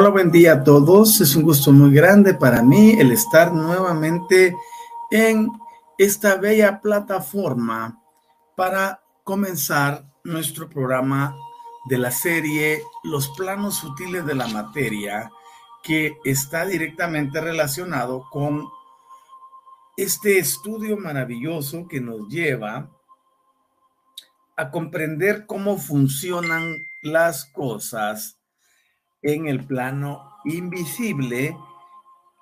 [0.00, 1.20] Hola, buen día a todos.
[1.20, 4.54] Es un gusto muy grande para mí el estar nuevamente
[5.10, 5.50] en
[5.98, 8.00] esta bella plataforma
[8.54, 11.34] para comenzar nuestro programa
[11.86, 15.32] de la serie Los planos sutiles de la materia,
[15.82, 18.68] que está directamente relacionado con
[19.96, 22.88] este estudio maravilloso que nos lleva
[24.56, 28.37] a comprender cómo funcionan las cosas
[29.22, 31.56] en el plano invisible,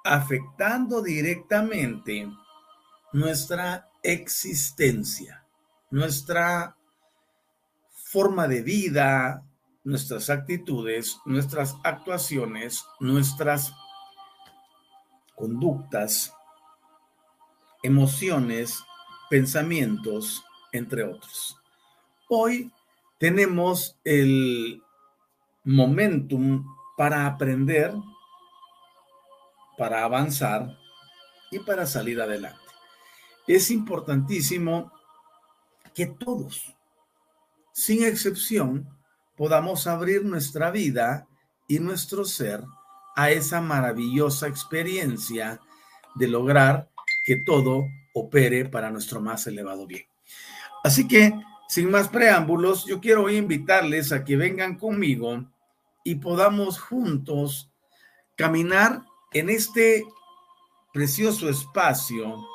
[0.04, 2.28] afectando directamente
[3.12, 5.44] nuestra existencia,
[5.90, 6.76] nuestra
[7.90, 9.42] forma de vida,
[9.84, 13.72] nuestras actitudes, nuestras actuaciones, nuestras
[15.34, 16.32] conductas,
[17.82, 18.82] emociones,
[19.30, 21.56] pensamientos, entre otros.
[22.28, 22.72] Hoy
[23.18, 24.82] tenemos el
[25.66, 26.64] momentum
[26.96, 27.92] para aprender,
[29.76, 30.78] para avanzar
[31.50, 32.60] y para salir adelante.
[33.48, 34.92] Es importantísimo
[35.92, 36.74] que todos,
[37.72, 38.88] sin excepción,
[39.36, 41.26] podamos abrir nuestra vida
[41.68, 42.62] y nuestro ser
[43.16, 45.60] a esa maravillosa experiencia
[46.14, 46.90] de lograr
[47.24, 47.84] que todo
[48.14, 50.04] opere para nuestro más elevado bien.
[50.84, 51.34] Así que,
[51.68, 55.44] sin más preámbulos, yo quiero invitarles a que vengan conmigo
[56.06, 57.68] y podamos juntos
[58.36, 59.02] caminar
[59.32, 60.04] en este
[60.92, 62.46] precioso espacio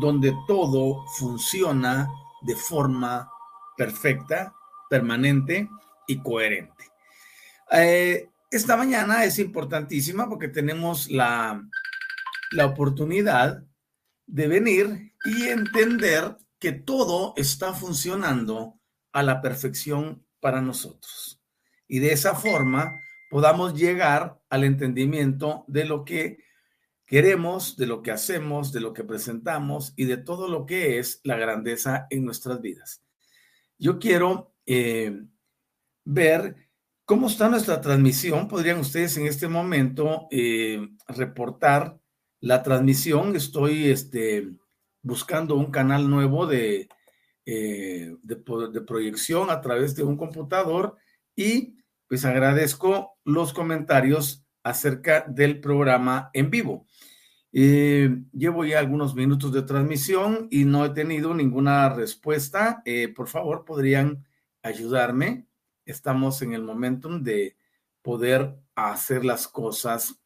[0.00, 2.08] donde todo funciona
[2.42, 3.30] de forma
[3.76, 4.52] perfecta,
[4.90, 5.70] permanente
[6.08, 6.90] y coherente.
[7.70, 11.62] Eh, esta mañana es importantísima porque tenemos la,
[12.50, 13.62] la oportunidad
[14.26, 18.80] de venir y entender que todo está funcionando
[19.12, 21.37] a la perfección para nosotros
[21.88, 23.00] y de esa forma
[23.30, 26.38] podamos llegar al entendimiento de lo que
[27.06, 31.20] queremos, de lo que hacemos, de lo que presentamos y de todo lo que es
[31.24, 33.02] la grandeza en nuestras vidas.
[33.78, 35.22] Yo quiero eh,
[36.04, 36.68] ver
[37.06, 38.48] cómo está nuestra transmisión.
[38.48, 41.98] Podrían ustedes en este momento eh, reportar
[42.40, 43.34] la transmisión.
[43.34, 44.50] Estoy este,
[45.02, 46.88] buscando un canal nuevo de,
[47.46, 48.42] eh, de,
[48.72, 50.98] de proyección a través de un computador
[51.34, 51.77] y
[52.08, 56.86] pues agradezco los comentarios acerca del programa en vivo.
[57.52, 62.82] Eh, llevo ya algunos minutos de transmisión y no he tenido ninguna respuesta.
[62.84, 64.26] Eh, por favor, podrían
[64.62, 65.46] ayudarme.
[65.84, 67.56] Estamos en el momento de
[68.02, 70.20] poder hacer las cosas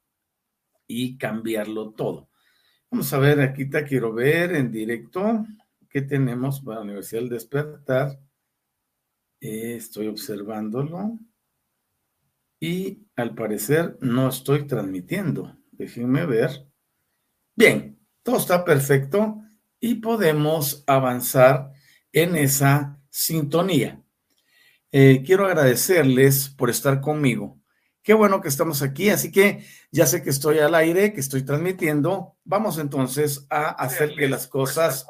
[0.86, 2.28] y cambiarlo todo.
[2.90, 5.46] Vamos a ver, aquí te quiero ver en directo
[5.88, 8.18] qué tenemos para la Universidad del Despertar.
[9.40, 11.18] Eh, estoy observándolo
[12.62, 15.58] y al parecer no estoy transmitiendo.
[15.72, 16.68] Déjenme ver.
[17.56, 19.42] Bien, todo está perfecto
[19.80, 21.72] y podemos avanzar
[22.12, 24.00] en esa sintonía.
[24.92, 27.58] Eh, quiero agradecerles por estar conmigo.
[28.00, 31.42] Qué bueno que estamos aquí, así que ya sé que estoy al aire, que estoy
[31.42, 32.36] transmitiendo.
[32.44, 35.04] Vamos entonces a hacer que las cosas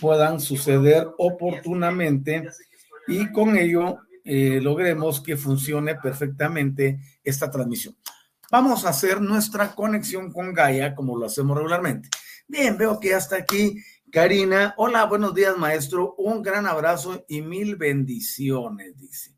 [0.00, 2.48] puedan suceder oportunamente
[3.06, 7.96] y con ello eh, logremos que funcione perfectamente esta transmisión.
[8.50, 12.08] Vamos a hacer nuestra conexión con Gaia como lo hacemos regularmente.
[12.48, 13.80] Bien, veo que hasta aquí
[14.10, 14.74] Karina.
[14.76, 16.14] Hola, buenos días, maestro.
[16.16, 19.36] Un gran abrazo y mil bendiciones, dice.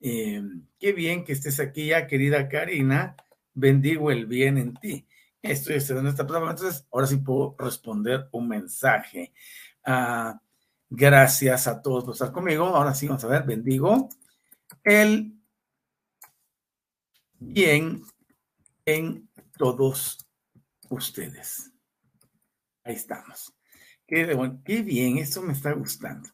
[0.00, 0.42] Eh,
[0.78, 3.16] qué bien que estés aquí ya, querida Karina.
[3.54, 5.06] Bendigo el bien en ti.
[5.42, 9.32] Estoy en esta plataforma, entonces ahora sí puedo responder un mensaje.
[9.84, 10.38] Ah,
[10.90, 12.66] gracias a todos por estar conmigo.
[12.66, 14.10] Ahora sí, vamos a ver, bendigo
[14.84, 15.34] el
[17.38, 18.02] bien
[18.84, 20.18] en todos
[20.88, 21.72] ustedes.
[22.84, 23.54] Ahí estamos.
[24.06, 26.28] Qué, qué bien, esto me está gustando.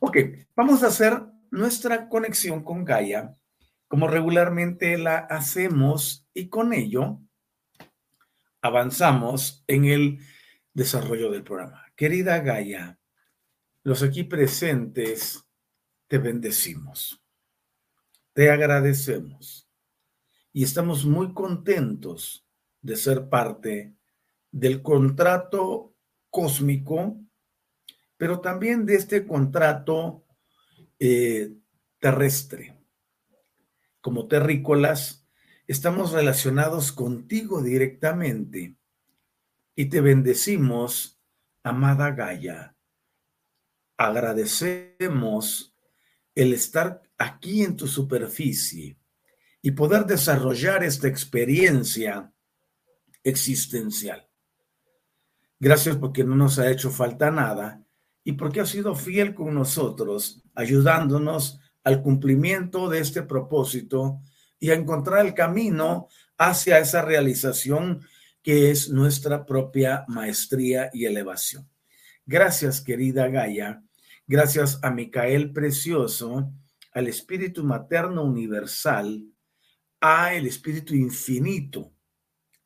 [0.00, 0.18] Ok,
[0.54, 3.36] vamos a hacer nuestra conexión con Gaia,
[3.88, 7.20] como regularmente la hacemos, y con ello
[8.60, 10.18] avanzamos en el
[10.74, 11.84] desarrollo del programa.
[11.96, 12.98] Querida Gaia,
[13.86, 15.46] los aquí presentes
[16.08, 17.22] te bendecimos,
[18.32, 19.70] te agradecemos
[20.52, 22.44] y estamos muy contentos
[22.82, 23.94] de ser parte
[24.50, 25.94] del contrato
[26.30, 27.16] cósmico,
[28.16, 30.24] pero también de este contrato
[30.98, 31.52] eh,
[32.00, 32.76] terrestre.
[34.00, 35.28] Como terrícolas,
[35.68, 38.74] estamos relacionados contigo directamente
[39.76, 41.20] y te bendecimos,
[41.62, 42.75] amada Gaia.
[43.96, 45.74] Agradecemos
[46.34, 48.98] el estar aquí en tu superficie
[49.62, 52.32] y poder desarrollar esta experiencia
[53.24, 54.28] existencial.
[55.58, 57.82] Gracias porque no nos ha hecho falta nada
[58.22, 64.20] y porque ha sido fiel con nosotros, ayudándonos al cumplimiento de este propósito
[64.58, 68.06] y a encontrar el camino hacia esa realización
[68.42, 71.68] que es nuestra propia maestría y elevación.
[72.28, 73.84] Gracias, querida Gaia.
[74.26, 76.52] Gracias a Micael Precioso,
[76.90, 79.24] al Espíritu Materno Universal,
[80.00, 81.92] a el Espíritu Infinito,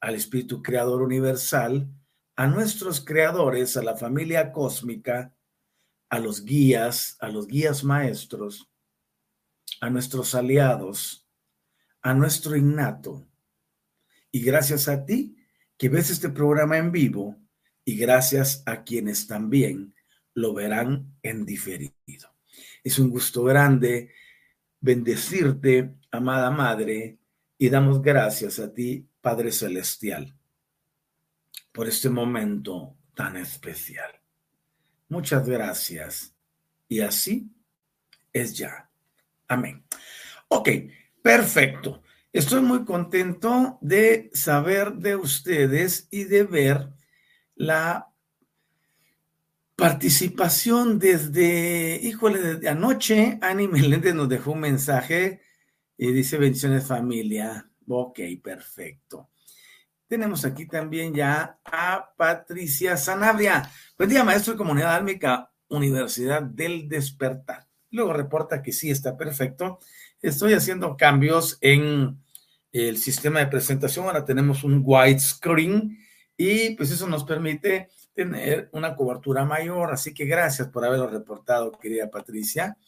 [0.01, 1.93] al Espíritu Creador Universal,
[2.37, 5.35] a nuestros creadores, a la familia cósmica,
[6.09, 8.73] a los guías, a los guías maestros,
[9.83, 11.29] a nuestros aliados,
[12.01, 13.29] a nuestro innato.
[14.31, 15.37] Y gracias a ti
[15.77, 17.37] que ves este programa en vivo
[17.85, 19.95] y gracias a quienes también
[20.35, 21.95] lo verán en diferido.
[22.83, 24.13] Es un gusto grande
[24.81, 27.19] bendecirte, amada Madre,
[27.59, 30.35] y damos gracias a ti, Padre Celestial,
[31.73, 34.11] por este momento tan especial.
[35.09, 36.35] Muchas gracias.
[36.89, 37.51] Y así
[38.33, 38.89] es ya.
[39.47, 39.85] Amén.
[40.49, 40.69] Ok,
[41.23, 42.03] perfecto.
[42.33, 46.89] Estoy muy contento de saber de ustedes y de ver
[47.61, 48.09] la
[49.77, 55.43] participación desde, híjole, desde anoche, Ani Meléndez nos dejó un mensaje
[55.99, 57.71] y dice bendiciones familia.
[57.87, 59.29] Ok, perfecto.
[60.09, 63.71] Tenemos aquí también ya a Patricia Sanabria.
[63.99, 67.67] Buen día, maestro de Comunidad Álmica, Universidad del Despertar.
[67.91, 69.81] Luego reporta que sí está perfecto.
[70.23, 72.23] Estoy haciendo cambios en
[72.73, 74.07] el sistema de presentación.
[74.07, 75.99] Ahora tenemos un widescreen
[76.43, 79.93] y pues eso nos permite tener una cobertura mayor.
[79.93, 82.79] Así que gracias por haberlo reportado, querida Patricia.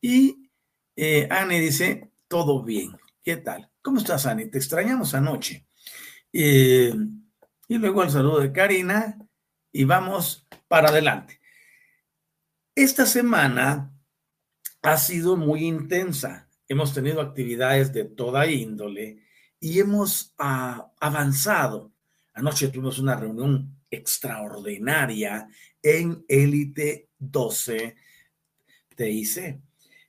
[0.00, 0.48] Y
[0.96, 1.28] eh,
[1.60, 2.96] dice, todo bien.
[3.22, 3.70] ¿Qué tal?
[3.82, 4.46] ¿Cómo estás, Annie?
[4.46, 5.66] Te extrañamos anoche.
[6.32, 6.94] Eh,
[7.68, 9.18] y luego el saludo de Karina
[9.70, 11.38] y vamos para adelante.
[12.74, 13.94] Esta semana
[14.80, 16.48] ha sido muy intensa.
[16.66, 19.22] Hemos tenido actividades de toda índole
[19.60, 21.92] y hemos ah, avanzado.
[22.36, 25.48] Anoche tuvimos una reunión extraordinaria
[25.82, 27.96] en Élite 12
[28.94, 29.58] TIC.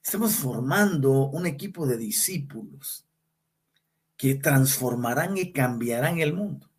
[0.03, 3.05] Estamos formando un equipo de discípulos
[4.17, 6.69] que transformarán y cambiarán el mundo,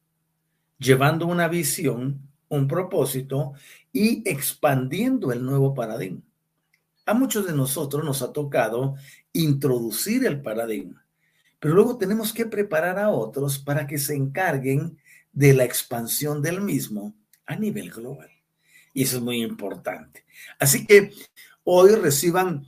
[0.79, 3.55] llevando una visión, un propósito
[3.91, 6.21] y expandiendo el nuevo paradigma.
[7.07, 8.97] A muchos de nosotros nos ha tocado
[9.33, 11.07] introducir el paradigma,
[11.59, 14.99] pero luego tenemos que preparar a otros para que se encarguen
[15.33, 17.15] de la expansión del mismo
[17.47, 18.31] a nivel global.
[18.93, 20.25] Y eso es muy importante.
[20.59, 21.13] Así que
[21.65, 22.67] hoy reciban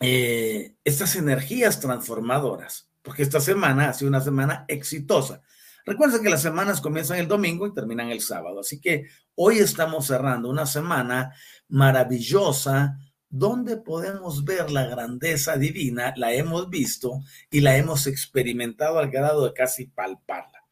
[0.00, 5.42] eh, estas energías transformadoras, porque esta semana ha sido una semana exitosa.
[5.86, 10.06] Recuerden que las semanas comienzan el domingo y terminan el sábado, así que hoy estamos
[10.06, 11.34] cerrando una semana
[11.68, 12.98] maravillosa
[13.28, 19.44] donde podemos ver la grandeza divina, la hemos visto y la hemos experimentado al grado
[19.44, 20.63] de casi palparla.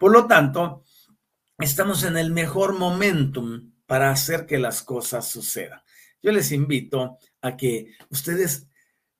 [0.00, 0.82] Por lo tanto,
[1.58, 5.82] estamos en el mejor momentum para hacer que las cosas sucedan.
[6.22, 8.66] Yo les invito a que ustedes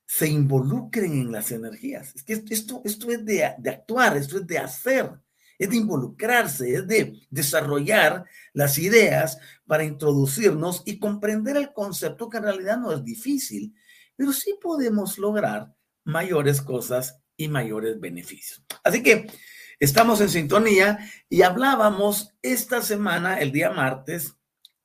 [0.06, 2.14] se involucren en las energías.
[2.14, 5.10] Es que esto, esto es de, de actuar, esto es de hacer,
[5.58, 12.38] es de involucrarse, es de desarrollar las ideas para introducirnos y comprender el concepto que
[12.38, 13.74] en realidad no es difícil,
[14.16, 18.64] pero sí podemos lograr mayores cosas y mayores beneficios.
[18.82, 19.26] Así que
[19.80, 20.98] Estamos en sintonía
[21.30, 24.36] y hablábamos esta semana, el día martes,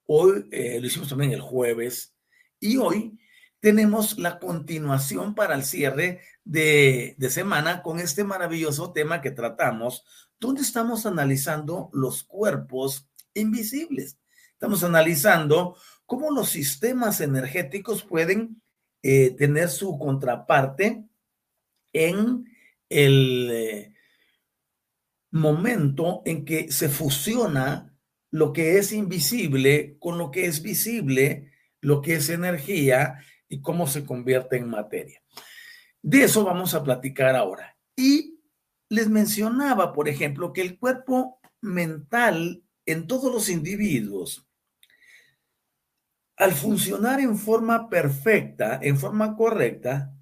[0.05, 2.15] hoy eh, lo hicimos también el jueves
[2.61, 3.19] y hoy
[3.59, 10.05] tenemos la continuación para el cierre de, semana con este maravilloso tema que tratamos,
[10.39, 14.17] donde estamos analizando los cuerpos invisibles.
[14.53, 15.75] Estamos analizando
[16.05, 18.61] cómo los sistemas energéticos pueden
[19.03, 21.03] eh, tener su contraparte
[21.91, 22.45] en
[22.87, 23.94] el, eh,
[25.35, 27.93] momento en que se fusiona
[28.31, 31.51] lo que es invisible con lo que es visible,
[31.81, 35.21] lo que es energía y cómo se convierte en materia.
[36.01, 37.77] De eso vamos a platicar ahora.
[37.97, 38.39] Y
[38.89, 44.47] les mencionaba, por ejemplo, que el cuerpo mental en todos los individuos,
[46.37, 50.13] al funcionar en forma perfecta, en forma correcta,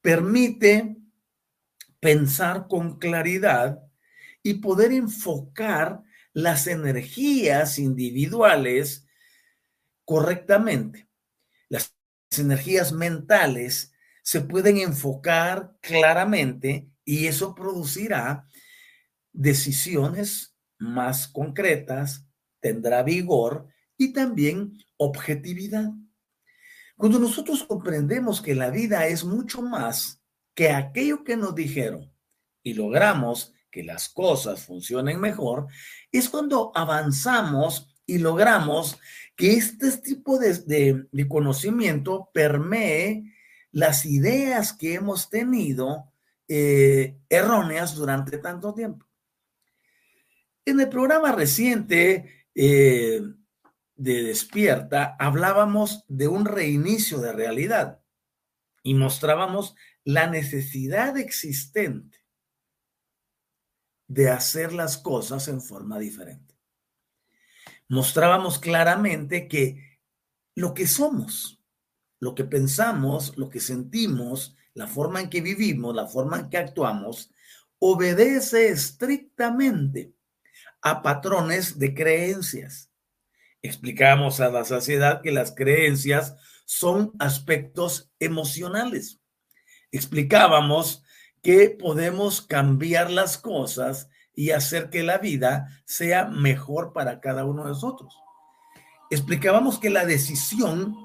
[0.00, 0.96] permite
[1.98, 3.89] pensar con claridad
[4.42, 9.06] y poder enfocar las energías individuales
[10.04, 11.08] correctamente.
[11.68, 11.94] Las
[12.36, 13.92] energías mentales
[14.22, 18.46] se pueden enfocar claramente y eso producirá
[19.32, 22.26] decisiones más concretas,
[22.60, 25.90] tendrá vigor y también objetividad.
[26.96, 30.22] Cuando nosotros comprendemos que la vida es mucho más
[30.54, 32.12] que aquello que nos dijeron
[32.62, 35.68] y logramos que las cosas funcionen mejor,
[36.12, 38.98] es cuando avanzamos y logramos
[39.36, 43.32] que este tipo de, conocimiento permee
[43.70, 46.12] las ideas que hemos tenido
[46.48, 49.06] eh, erróneas durante tanto tiempo.
[50.64, 53.22] En el programa reciente eh,
[53.94, 58.00] de Despierta hablábamos de un reinicio de realidad
[58.82, 62.19] y mostrábamos la necesidad existente
[64.10, 66.56] de hacer las cosas en forma diferente.
[67.88, 70.00] Mostrábamos claramente que
[70.56, 71.62] lo que somos,
[72.18, 76.56] lo que pensamos, lo que sentimos, la forma en que vivimos, la forma en que
[76.56, 77.30] actuamos,
[77.78, 80.12] obedece estrictamente
[80.82, 82.90] a patrones de creencias.
[83.62, 89.20] Explicamos a la sociedad que las creencias son aspectos emocionales.
[89.92, 91.04] Explicábamos
[91.42, 97.64] que podemos cambiar las cosas y hacer que la vida sea mejor para cada uno
[97.64, 98.14] de nosotros.
[99.10, 100.96] Explicábamos que la decisión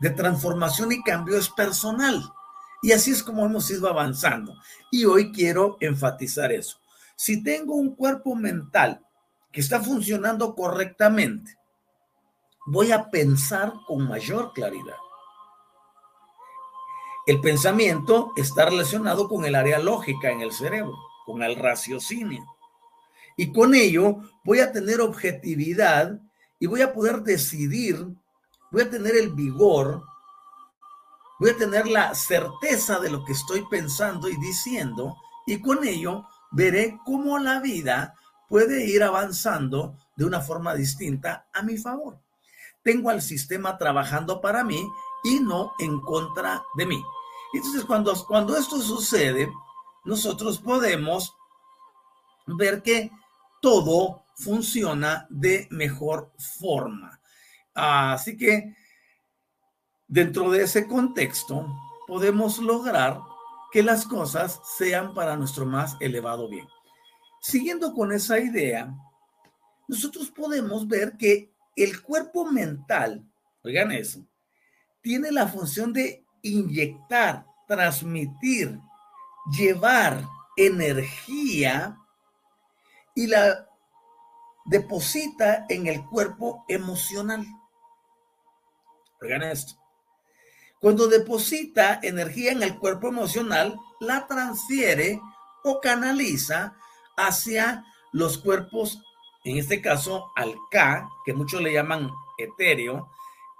[0.00, 2.22] de transformación y cambio es personal.
[2.82, 4.54] Y así es como hemos ido avanzando.
[4.90, 6.78] Y hoy quiero enfatizar eso.
[7.16, 9.04] Si tengo un cuerpo mental
[9.52, 11.56] que está funcionando correctamente,
[12.66, 14.96] voy a pensar con mayor claridad.
[17.26, 22.44] El pensamiento está relacionado con el área lógica en el cerebro, con el raciocinio.
[23.36, 26.20] Y con ello voy a tener objetividad
[26.58, 28.06] y voy a poder decidir,
[28.70, 30.02] voy a tener el vigor,
[31.40, 35.16] voy a tener la certeza de lo que estoy pensando y diciendo,
[35.46, 38.14] y con ello veré cómo la vida
[38.50, 42.20] puede ir avanzando de una forma distinta a mi favor.
[42.82, 44.86] Tengo al sistema trabajando para mí
[45.24, 47.02] y no en contra de mí.
[47.52, 49.52] Entonces, cuando, cuando esto sucede,
[50.04, 51.34] nosotros podemos
[52.46, 53.10] ver que
[53.60, 57.20] todo funciona de mejor forma.
[57.74, 58.76] Así que,
[60.06, 61.66] dentro de ese contexto,
[62.06, 63.20] podemos lograr
[63.72, 66.68] que las cosas sean para nuestro más elevado bien.
[67.40, 68.94] Siguiendo con esa idea,
[69.88, 73.24] nosotros podemos ver que el cuerpo mental,
[73.62, 74.24] oigan eso,
[75.04, 78.80] tiene la función de inyectar, transmitir,
[79.54, 80.24] llevar
[80.56, 81.98] energía
[83.14, 83.68] y la
[84.64, 87.46] deposita en el cuerpo emocional.
[89.20, 89.74] Oigan esto.
[90.80, 95.20] Cuando deposita energía en el cuerpo emocional, la transfiere
[95.64, 96.76] o canaliza
[97.18, 99.02] hacia los cuerpos,
[99.44, 103.10] en este caso al K, que muchos le llaman etéreo,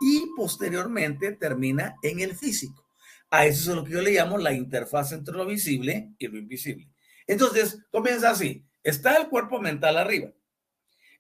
[0.07, 2.85] y posteriormente termina en el físico.
[3.31, 6.37] A eso es lo que yo le llamo la interfaz entre lo visible y lo
[6.37, 6.91] invisible.
[7.27, 8.67] Entonces, comienza así.
[8.83, 10.31] Está el cuerpo mental arriba.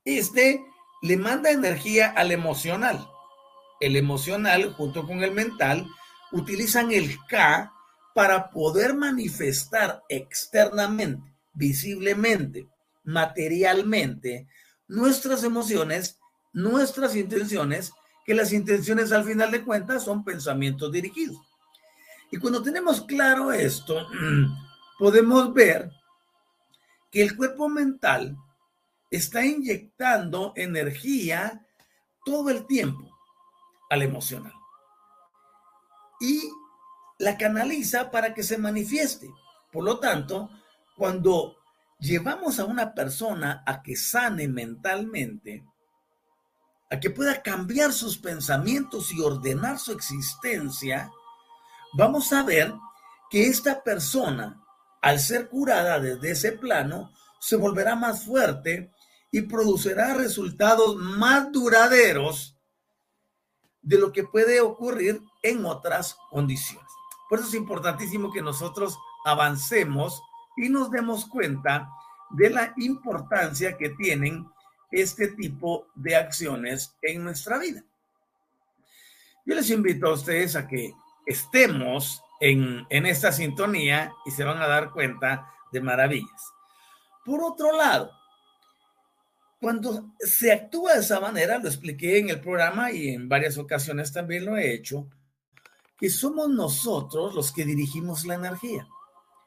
[0.05, 0.63] Este
[1.01, 3.09] le manda energía al emocional.
[3.81, 5.87] El emocional, junto con el mental,
[6.33, 7.73] utilizan el K
[8.15, 12.69] para poder manifestar externamente, visiblemente,
[13.03, 14.47] materialmente,
[14.89, 16.19] nuestras emociones,
[16.53, 17.93] nuestras intenciones,
[18.25, 21.41] que las intenciones al final de cuentas son pensamientos dirigidos.
[22.31, 24.07] Y cuando tenemos claro esto,
[24.99, 25.91] podemos ver
[27.11, 28.37] que el cuerpo mental
[29.11, 31.65] está inyectando energía
[32.25, 33.17] todo el tiempo
[33.91, 34.55] al emocional
[36.21, 36.43] y
[37.19, 39.31] la canaliza para que se manifieste.
[39.71, 40.51] Por lo tanto,
[40.97, 41.57] cuando
[41.99, 45.65] llevamos a una persona a que sane mentalmente,
[47.01, 51.11] que pueda cambiar sus pensamientos y ordenar su existencia,
[51.95, 52.75] vamos a ver
[53.31, 54.63] que esta persona,
[55.01, 58.91] al ser curada desde ese plano, se volverá más fuerte
[59.31, 62.57] y producirá resultados más duraderos
[63.83, 66.89] de lo que puede ocurrir en otras condiciones.
[67.29, 70.23] Por eso es importantísimo que nosotros avancemos
[70.57, 71.91] y nos demos cuenta
[72.31, 74.49] de la importancia que tienen
[75.01, 77.85] este tipo de acciones en nuestra vida.
[79.47, 80.95] Yo les invito a ustedes a que
[81.27, 86.53] estemos en, en esta sintonía y se van a dar cuenta de maravillas.
[87.25, 88.11] Por otro lado,
[89.61, 94.13] cuando se actúa de esa manera, lo expliqué en el programa y en varias ocasiones
[94.13, 95.09] también lo he hecho,
[95.99, 98.87] que somos nosotros los que dirigimos la energía.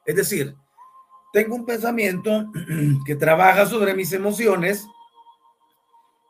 [0.06, 0.56] Es decir,
[1.34, 2.52] tengo un pensamiento
[3.06, 4.88] que trabaja sobre mis emociones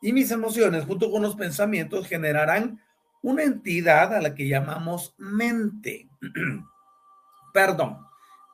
[0.01, 2.81] y mis emociones junto con los pensamientos generarán
[3.21, 6.09] una entidad a la que llamamos mente.
[7.53, 8.05] Perdón.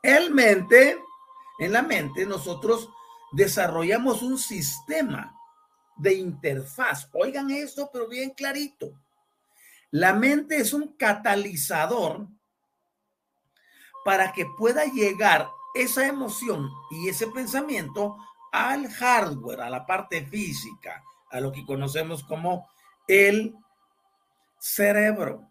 [0.02, 0.98] El mente,
[1.60, 2.90] en la mente nosotros
[3.32, 5.34] desarrollamos un sistema
[5.98, 7.10] de interfaz.
[7.14, 8.94] Oigan esto, pero bien clarito.
[9.92, 12.28] La mente es un catalizador
[14.04, 18.18] para que pueda llegar esa emoción y ese pensamiento
[18.52, 22.69] al hardware, a la parte física, a lo que conocemos como
[23.08, 23.56] el
[24.60, 25.50] cerebro.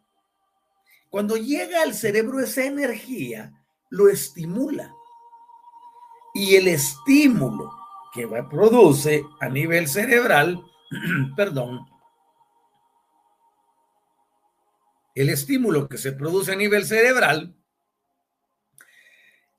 [1.10, 3.52] Cuando llega al cerebro esa energía,
[3.90, 4.94] lo estimula.
[6.32, 7.70] Y el estímulo
[8.14, 10.64] que produce a nivel cerebral,
[11.36, 11.86] perdón,
[15.14, 17.54] el estímulo que se produce a nivel cerebral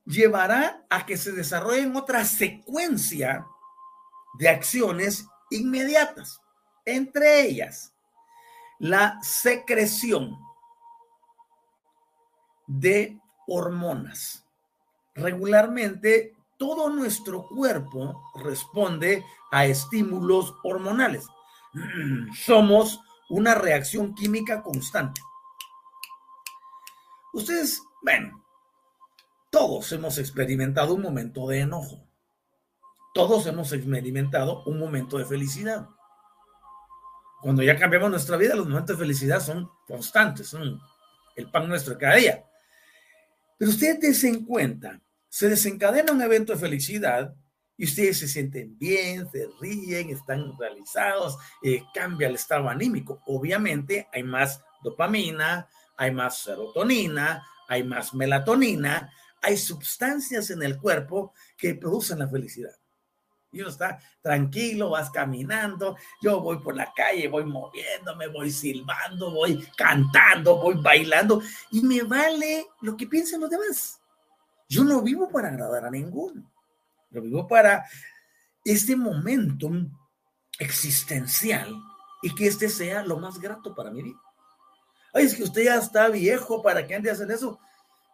[0.05, 3.45] llevará a que se desarrollen otra secuencia
[4.39, 6.39] de acciones inmediatas,
[6.86, 7.93] entre ellas
[8.79, 10.38] la secreción
[12.67, 14.45] de hormonas.
[15.15, 21.27] Regularmente todo nuestro cuerpo responde a estímulos hormonales.
[22.45, 25.21] Somos una reacción química constante.
[27.34, 28.43] Ustedes, bueno,
[29.49, 32.03] todos hemos experimentado un momento de enojo.
[33.13, 35.88] Todos hemos experimentado un momento de felicidad.
[37.43, 40.82] Cuando ya cambiamos nuestra vida, los momentos de felicidad son constantes, son
[41.36, 42.43] el pan nuestro cada día.
[43.60, 44.99] Pero ustedes se en cuenta,
[45.30, 47.36] se desencadena un evento de felicidad
[47.78, 53.21] y ustedes se sienten bien, se ríen, están realizados, eh, cambia el estado anímico.
[53.28, 61.34] Obviamente hay más dopamina, hay más serotonina, hay más melatonina, hay sustancias en el cuerpo
[61.56, 62.73] que producen la felicidad
[63.53, 69.31] y uno está tranquilo, vas caminando, yo voy por la calle, voy moviéndome, voy silbando,
[69.31, 74.01] voy cantando, voy bailando y me vale lo que piensen los demás.
[74.67, 76.51] Yo no vivo para agradar a ninguno,
[77.11, 77.85] lo vivo para
[78.65, 79.69] este momento
[80.57, 81.75] existencial
[82.23, 84.19] y que este sea lo más grato para mi vida.
[85.13, 87.59] Ay, es que usted ya está viejo para que ande a hacer eso.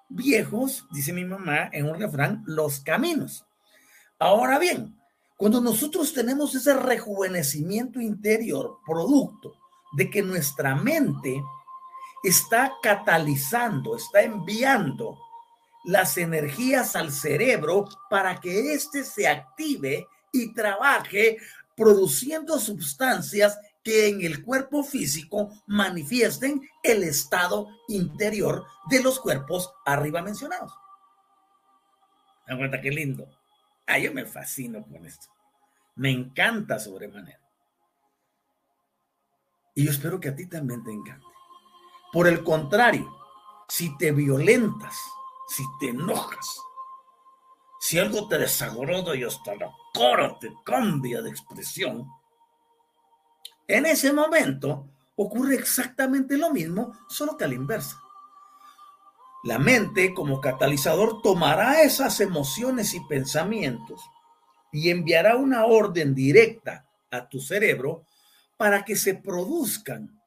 [0.09, 3.45] Viejos, dice mi mamá en un refrán, los caminos.
[4.17, 4.98] Ahora bien,
[5.39, 9.53] cuando nosotros tenemos ese rejuvenecimiento interior, producto
[9.93, 11.41] de que nuestra mente
[12.21, 15.17] está catalizando, está enviando
[15.85, 21.37] las energías al cerebro para que éste se active y trabaje
[21.73, 30.21] produciendo sustancias que en el cuerpo físico manifiesten el estado interior de los cuerpos arriba
[30.21, 30.73] mencionados.
[32.45, 33.38] ¿Me cuenta qué lindo?
[33.91, 35.27] Ah, yo me fascino con esto.
[35.95, 37.41] Me encanta sobremanera.
[39.73, 41.25] Y yo espero que a ti también te encante.
[42.13, 43.11] Por el contrario,
[43.67, 44.95] si te violentas,
[45.47, 46.61] si te enojas,
[47.79, 52.07] si algo te desagrada y hasta la cara te cambia de expresión,
[53.67, 57.99] en ese momento ocurre exactamente lo mismo, solo que a la inversa.
[59.43, 64.01] La mente como catalizador tomará esas emociones y pensamientos
[64.71, 68.03] y enviará una orden directa a tu cerebro
[68.57, 70.21] para que se produzcan.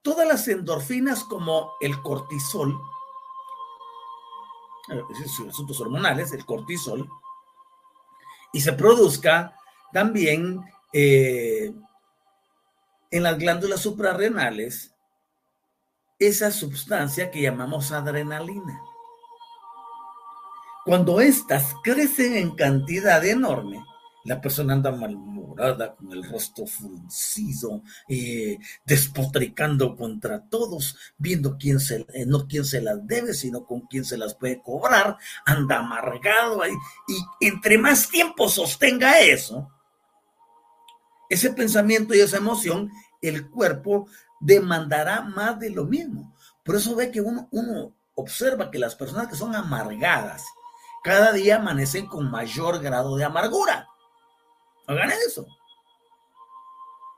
[0.00, 2.78] Todas las endorfinas como el cortisol,
[4.88, 5.02] eh,
[5.48, 7.08] asuntos hormonales, el cortisol,
[8.52, 9.54] y se produzca
[9.92, 11.74] también eh,
[13.10, 14.95] en las glándulas suprarrenales
[16.18, 18.80] esa sustancia que llamamos adrenalina.
[20.84, 23.84] Cuando éstas crecen en cantidad enorme,
[24.24, 32.06] la persona anda malhumorada, con el rostro fruncido, eh, despotricando contra todos, viendo quién se,
[32.12, 36.62] eh, no quién se las debe, sino con quién se las puede cobrar, anda amargado
[36.62, 36.74] ahí.
[37.08, 39.70] Y entre más tiempo sostenga eso,
[41.28, 42.90] ese pensamiento y esa emoción,
[43.22, 44.08] el cuerpo
[44.40, 46.34] demandará más de lo mismo.
[46.64, 50.44] Por eso ve que uno, uno observa que las personas que son amargadas
[51.04, 53.88] cada día amanecen con mayor grado de amargura.
[54.88, 55.46] Hagan eso.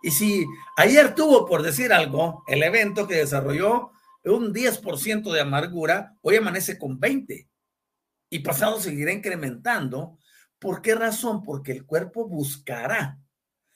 [0.02, 3.90] Y si ayer tuvo, por decir algo, el evento que desarrolló
[4.24, 7.48] un 10% de amargura, hoy amanece con 20.
[8.31, 10.18] Y pasado seguirá incrementando.
[10.59, 11.42] ¿Por qué razón?
[11.42, 13.18] Porque el cuerpo buscará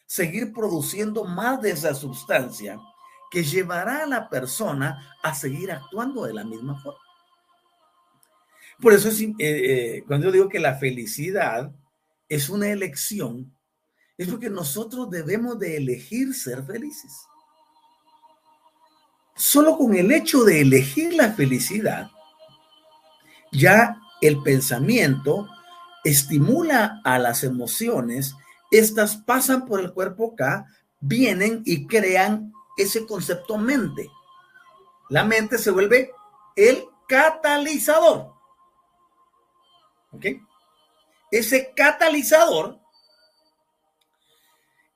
[0.05, 2.79] seguir produciendo más de esa sustancia
[3.33, 7.01] que llevará a la persona a seguir actuando de la misma forma.
[8.79, 11.73] Por eso es, eh, eh, cuando yo digo que la felicidad
[12.29, 13.57] es una elección,
[14.19, 17.13] es porque nosotros debemos de elegir ser felices.
[19.35, 22.11] Solo con el hecho de elegir la felicidad,
[23.51, 25.49] ya el pensamiento
[26.05, 28.35] estimula a las emociones,
[28.71, 30.67] estas pasan por el cuerpo acá,
[31.01, 34.11] vienen y crean ese concepto mente.
[35.09, 36.13] La mente se vuelve
[36.57, 38.33] el catalizador.
[40.13, 40.27] ¿Ok?
[41.31, 42.79] Ese catalizador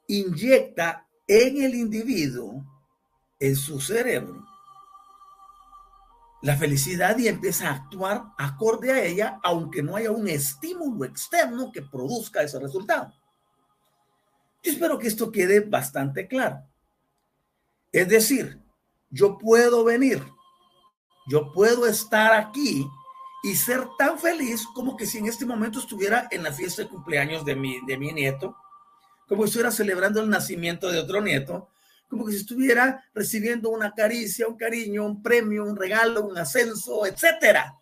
[0.06, 2.64] inyecta en el individuo,
[3.38, 4.46] en su cerebro,
[6.42, 11.72] la felicidad y empieza a actuar acorde a ella, aunque no haya un estímulo externo
[11.72, 13.12] que produzca ese resultado.
[14.62, 16.62] Yo espero que esto quede bastante claro.
[17.92, 18.60] Es decir,
[19.10, 20.22] yo puedo venir,
[21.28, 22.86] yo puedo estar aquí
[23.42, 26.88] y ser tan feliz como que si en este momento estuviera en la fiesta de
[26.88, 28.56] cumpleaños de mi, de mi nieto,
[29.28, 31.68] como si estuviera celebrando el nacimiento de otro nieto,
[32.08, 37.06] como que si estuviera recibiendo una caricia, un cariño, un premio, un regalo, un ascenso,
[37.06, 37.74] etcétera.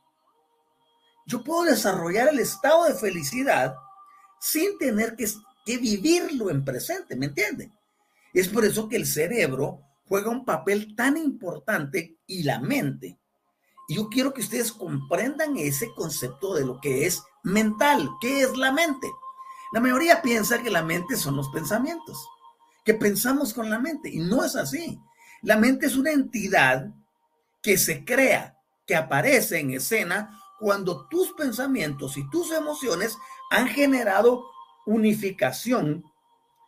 [1.27, 3.75] Yo puedo desarrollar el estado de felicidad
[4.41, 5.27] sin tener que,
[5.65, 7.73] que vivirlo en presente, ¿me entienden?
[8.33, 13.19] Es por eso que el cerebro juega un papel tan importante y la mente.
[13.89, 18.09] Y yo quiero que ustedes comprendan ese concepto de lo que es mental.
[18.21, 19.11] ¿Qué es la mente?
[19.73, 22.27] La mayoría piensa que la mente son los pensamientos,
[22.85, 24.09] que pensamos con la mente.
[24.09, 24.99] Y no es así.
[25.43, 26.91] La mente es una entidad
[27.63, 33.19] que se crea, que aparece en escena cuando tus pensamientos y tus emociones
[33.51, 34.45] han generado
[34.87, 36.05] unificación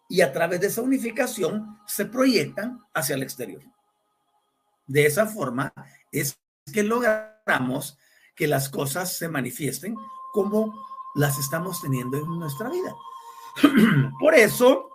[0.08, 3.62] y a través de esa unificación se proyectan hacia el exterior.
[4.86, 5.72] De esa forma
[6.12, 6.38] es
[6.72, 7.98] que logramos
[8.34, 9.96] que las cosas se manifiesten
[10.32, 10.74] como
[11.14, 12.94] las estamos teniendo en nuestra vida.
[14.20, 14.90] Por eso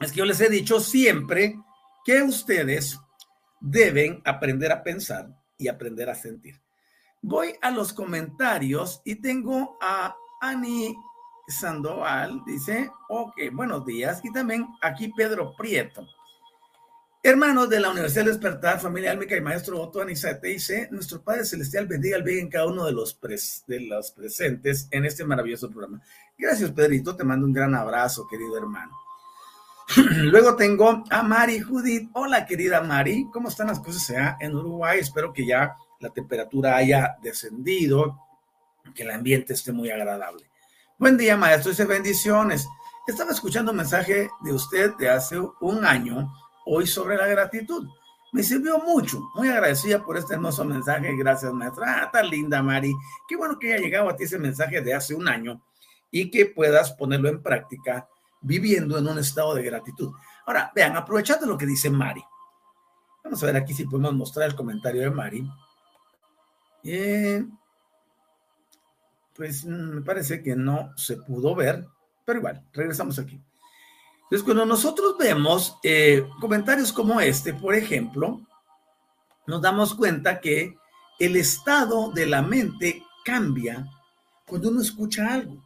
[0.00, 1.58] es que yo les he dicho siempre
[2.04, 2.98] que ustedes
[3.60, 6.60] deben aprender a pensar y aprender a sentir.
[7.22, 10.96] Voy a los comentarios y tengo a Ani
[11.50, 14.20] Sandoval dice, ok, buenos días.
[14.24, 16.06] Y también aquí Pedro Prieto.
[17.22, 21.44] Hermanos de la Universidad del Despertar, familia álmica y maestro Otto Anisate, dice, nuestro Padre
[21.44, 23.20] Celestial bendiga el bien en cada uno de los,
[23.66, 26.00] de los presentes en este maravilloso programa.
[26.38, 28.96] Gracias, Pedrito, te mando un gran abrazo, querido hermano.
[29.96, 32.08] Luego tengo a Mari Judith.
[32.14, 35.00] Hola, querida Mari, ¿cómo están las cosas allá en Uruguay?
[35.00, 38.18] Espero que ya la temperatura haya descendido,
[38.94, 40.49] que el ambiente esté muy agradable.
[41.00, 41.70] Buen día, maestro.
[41.70, 42.68] Dice bendiciones.
[43.06, 46.30] Estaba escuchando un mensaje de usted de hace un año,
[46.66, 47.88] hoy sobre la gratitud.
[48.32, 51.16] Me sirvió mucho, muy agradecida por este hermoso mensaje.
[51.16, 52.02] Gracias, maestra.
[52.02, 52.94] Ah, tan linda, Mari.
[53.26, 55.62] Qué bueno que haya llegado a ti ese mensaje de hace un año
[56.10, 58.06] y que puedas ponerlo en práctica
[58.42, 60.12] viviendo en un estado de gratitud.
[60.44, 62.22] Ahora, vean, aprovechando lo que dice Mari.
[63.24, 65.50] Vamos a ver aquí si podemos mostrar el comentario de Mari.
[66.84, 67.42] Eh,
[69.40, 71.86] pues mm, me parece que no se pudo ver,
[72.26, 73.40] pero igual, regresamos aquí.
[74.24, 78.46] Entonces, cuando nosotros vemos eh, comentarios como este, por ejemplo,
[79.46, 80.76] nos damos cuenta que
[81.18, 83.86] el estado de la mente cambia
[84.46, 85.64] cuando uno escucha algo.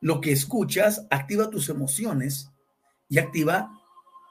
[0.00, 2.52] Lo que escuchas activa tus emociones
[3.08, 3.68] y activa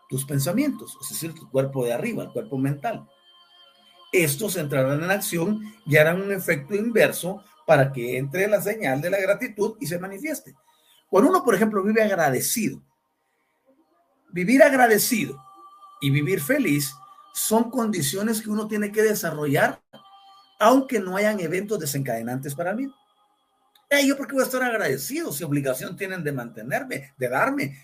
[0.07, 3.05] tus pensamientos, es decir, tu cuerpo de arriba, el cuerpo mental.
[4.13, 9.09] Estos entrarán en acción y harán un efecto inverso para que entre la señal de
[9.09, 10.55] la gratitud y se manifieste.
[11.09, 12.81] Cuando uno, por ejemplo, vive agradecido,
[14.31, 15.41] vivir agradecido
[15.99, 16.93] y vivir feliz
[17.33, 19.81] son condiciones que uno tiene que desarrollar,
[20.59, 22.93] aunque no hayan eventos desencadenantes para mí.
[24.05, 27.77] ¿Yo por qué voy a estar agradecido si obligación tienen de mantenerme, de darme?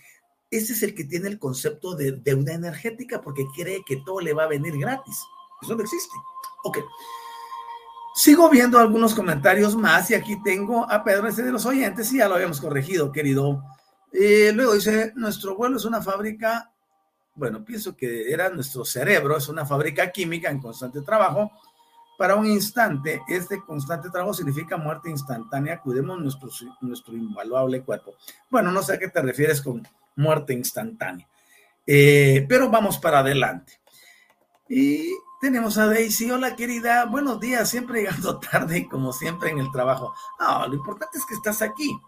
[0.50, 4.32] Ese es el que tiene el concepto de deuda energética porque cree que todo le
[4.32, 5.18] va a venir gratis.
[5.60, 6.16] Eso no existe.
[6.64, 6.78] Ok.
[8.18, 12.18] Sigo viendo algunos comentarios más y aquí tengo a Pedro, ese de los oyentes, y
[12.18, 13.62] ya lo habíamos corregido, querido
[14.12, 16.72] eh, luego dice, nuestro vuelo es una fábrica,
[17.36, 21.52] bueno, pienso que era nuestro cerebro, es una fábrica química en constante trabajo.
[22.18, 25.80] Para un instante, este constante trabajo significa muerte instantánea.
[25.80, 26.48] Cuidemos nuestro,
[26.80, 28.16] nuestro invaluable cuerpo.
[28.50, 31.28] Bueno, no sé a qué te refieres con muerte instantánea.
[31.86, 33.74] Eh, pero vamos para adelante.
[34.68, 36.30] Y tenemos a Daisy.
[36.30, 37.04] Hola, querida.
[37.06, 37.68] Buenos días.
[37.68, 40.14] Siempre llegando tarde, como siempre en el trabajo.
[40.40, 41.98] No, lo importante es que estás aquí.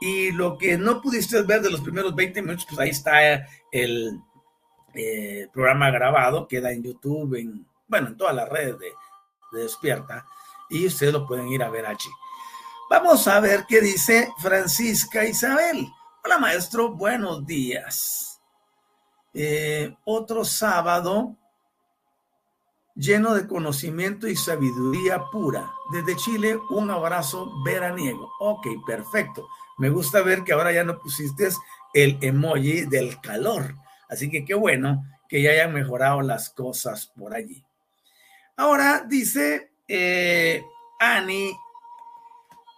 [0.00, 4.20] Y lo que no pudiste ver de los primeros 20 minutos, pues ahí está el
[4.94, 8.92] eh, programa grabado, queda en YouTube, en, bueno, en todas las redes de,
[9.52, 10.26] Despierta,
[10.70, 12.08] y ustedes lo pueden ir a ver allí.
[12.88, 15.86] Vamos a ver qué dice Francisca Isabel.
[16.24, 18.40] Hola maestro, buenos días.
[19.34, 21.36] Eh, otro sábado
[22.94, 25.70] lleno de conocimiento y sabiduría pura.
[25.92, 28.32] Desde Chile, un abrazo veraniego.
[28.40, 29.48] Ok, perfecto.
[29.78, 31.48] Me gusta ver que ahora ya no pusiste
[31.94, 33.74] el emoji del calor.
[34.08, 37.64] Así que qué bueno que ya hayan mejorado las cosas por allí.
[38.56, 40.62] Ahora dice eh,
[41.00, 41.52] Ani,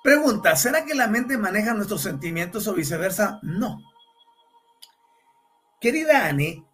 [0.02, 3.40] pregunta, ¿será que la mente maneja nuestros sentimientos o viceversa?
[3.42, 3.78] No.
[5.80, 6.64] Querida Ani,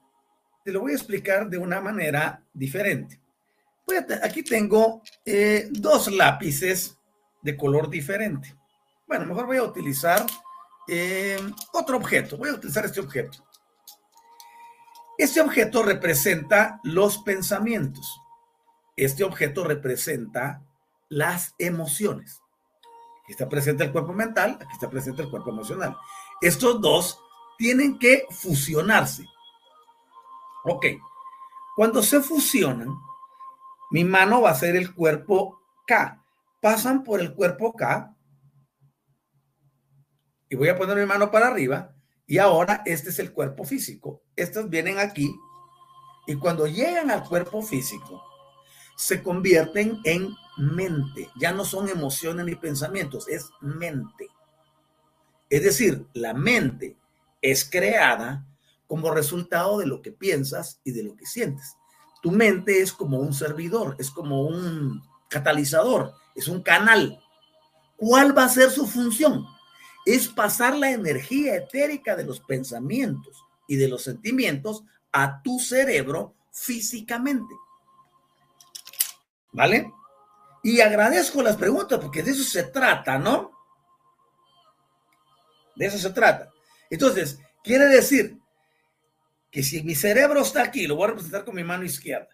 [0.62, 3.20] te lo voy a explicar de una manera diferente.
[4.22, 6.98] Aquí tengo eh, dos lápices
[7.42, 8.56] de color diferente.
[9.06, 10.24] Bueno, mejor voy a utilizar
[10.88, 11.38] eh,
[11.72, 12.36] otro objeto.
[12.36, 13.44] Voy a utilizar este objeto.
[15.18, 18.20] Este objeto representa los pensamientos.
[18.96, 20.62] Este objeto representa
[21.08, 22.40] las emociones.
[23.22, 25.96] Aquí está presente el cuerpo mental, aquí está presente el cuerpo emocional.
[26.40, 27.20] Estos dos
[27.58, 29.24] tienen que fusionarse.
[30.64, 30.86] Ok,
[31.76, 32.88] cuando se fusionan,
[33.90, 36.22] mi mano va a ser el cuerpo K.
[36.60, 38.14] Pasan por el cuerpo K
[40.48, 41.94] y voy a poner mi mano para arriba
[42.26, 44.22] y ahora este es el cuerpo físico.
[44.36, 45.34] Estos vienen aquí
[46.26, 48.22] y cuando llegan al cuerpo físico
[48.96, 51.28] se convierten en mente.
[51.40, 54.28] Ya no son emociones ni pensamientos, es mente.
[55.48, 56.96] Es decir, la mente
[57.42, 58.46] es creada
[58.86, 61.76] como resultado de lo que piensas y de lo que sientes.
[62.22, 67.18] Tu mente es como un servidor, es como un catalizador, es un canal.
[67.96, 69.46] ¿Cuál va a ser su función?
[70.04, 76.34] es pasar la energía etérica de los pensamientos y de los sentimientos a tu cerebro
[76.52, 77.54] físicamente.
[79.52, 79.92] ¿Vale?
[80.62, 83.52] Y agradezco las preguntas porque de eso se trata, ¿no?
[85.76, 86.50] De eso se trata.
[86.88, 88.39] Entonces, quiere decir
[89.50, 92.28] que si mi cerebro está aquí, lo voy a representar con mi mano izquierda.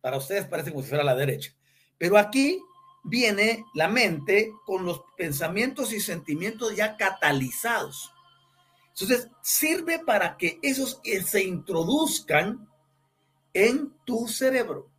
[0.00, 1.52] Para ustedes parece como si fuera la derecha.
[1.98, 2.60] Pero aquí
[3.02, 8.12] viene la mente con los pensamientos y sentimientos ya catalizados.
[8.90, 12.68] Entonces, sirve para que esos se introduzcan
[13.52, 14.90] en tu cerebro.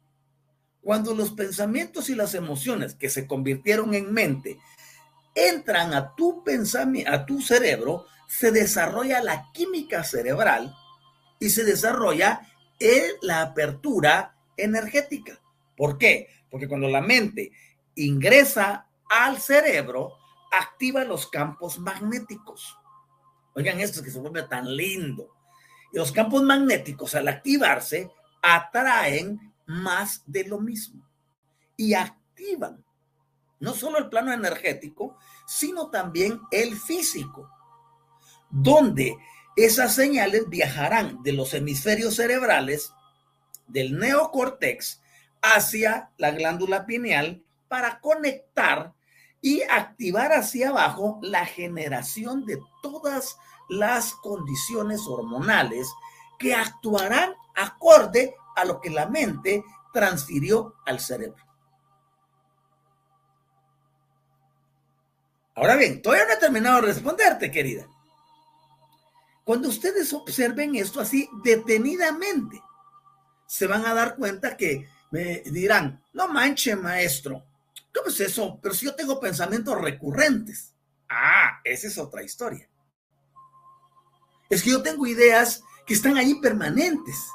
[0.81, 4.59] Cuando los pensamientos y las emociones que se convirtieron en mente
[5.33, 6.43] entran a tu
[7.07, 10.75] a tu cerebro, se desarrolla la química cerebral
[11.45, 12.41] y se desarrolla
[13.21, 15.39] la apertura energética.
[15.77, 16.27] ¿Por qué?
[16.49, 17.51] Porque cuando la mente
[17.93, 20.13] ingresa al cerebro,
[20.51, 22.75] activa los campos magnéticos.
[23.53, 25.35] Oigan esto que se vuelve tan lindo.
[25.93, 28.09] Y los campos magnéticos al activarse
[28.41, 31.07] atraen más de lo mismo
[31.77, 32.83] y activan
[33.59, 37.49] no solo el plano energético, sino también el físico,
[38.49, 39.15] donde
[39.55, 42.91] esas señales viajarán de los hemisferios cerebrales,
[43.67, 45.01] del neocortex,
[45.41, 48.93] hacia la glándula pineal para conectar
[49.41, 53.37] y activar hacia abajo la generación de todas
[53.69, 55.87] las condiciones hormonales
[56.39, 59.63] que actuarán acorde a lo que la mente
[59.93, 61.43] transfirió al cerebro.
[65.55, 67.87] Ahora bien, todavía no he terminado de responderte, querida.
[69.45, 72.61] Cuando ustedes observen esto así detenidamente,
[73.45, 77.45] se van a dar cuenta que me dirán, no manche, maestro,
[77.93, 78.59] ¿cómo es eso?
[78.61, 80.73] Pero si yo tengo pensamientos recurrentes.
[81.07, 82.67] Ah, esa es otra historia.
[84.49, 87.27] Es que yo tengo ideas que están ahí permanentes.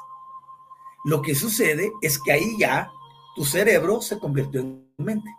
[1.05, 2.91] Lo que sucede es que ahí ya
[3.37, 5.29] tu cerebro se convirtió en mente.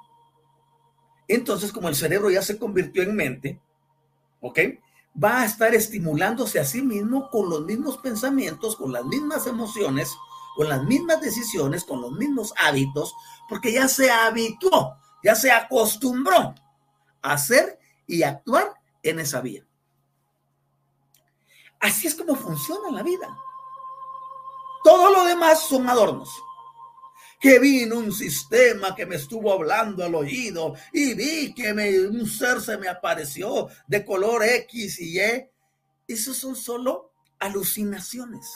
[1.29, 3.61] Entonces, como el cerebro ya se convirtió en mente,
[4.41, 4.59] ¿ok?
[5.13, 10.17] Va a estar estimulándose a sí mismo con los mismos pensamientos, con las mismas emociones,
[10.57, 13.15] con las mismas decisiones, con los mismos hábitos,
[13.49, 16.55] porque ya se habituó, ya se acostumbró
[17.23, 18.73] a hacer y actuar
[19.03, 19.67] en esa vía.
[21.81, 23.37] Así es como funciona la vida.
[24.85, 26.31] Todo lo demás son adornos
[27.43, 32.61] que vino un sistema que me estuvo hablando al oído y vi que un ser
[32.61, 35.51] se me apareció de color X y Y.
[36.07, 38.47] Esos son solo alucinaciones.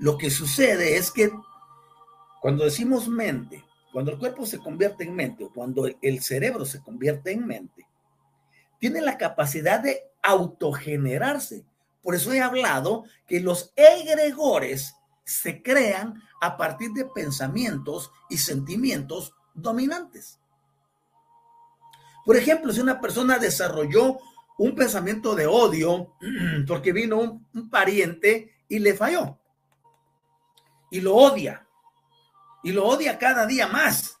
[0.00, 1.30] Lo que sucede es que
[2.42, 6.82] cuando decimos mente, cuando el cuerpo se convierte en mente o cuando el cerebro se
[6.82, 7.86] convierte en mente,
[8.80, 11.64] tiene la capacidad de autogenerarse.
[12.02, 14.96] Por eso he hablado que los egregores
[15.30, 20.40] se crean a partir de pensamientos y sentimientos dominantes.
[22.24, 24.18] Por ejemplo, si una persona desarrolló
[24.58, 26.14] un pensamiento de odio
[26.66, 29.38] porque vino un, pariente y le falló,
[30.90, 31.66] y lo odia,
[32.62, 34.18] y lo odia cada día más,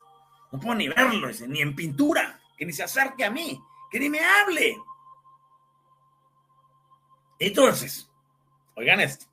[0.50, 4.08] no puedo ni verlo, ni en pintura, que ni se acerque a mí, que ni
[4.08, 4.78] me hable.
[7.38, 8.10] Entonces,
[8.74, 9.26] oigan esto,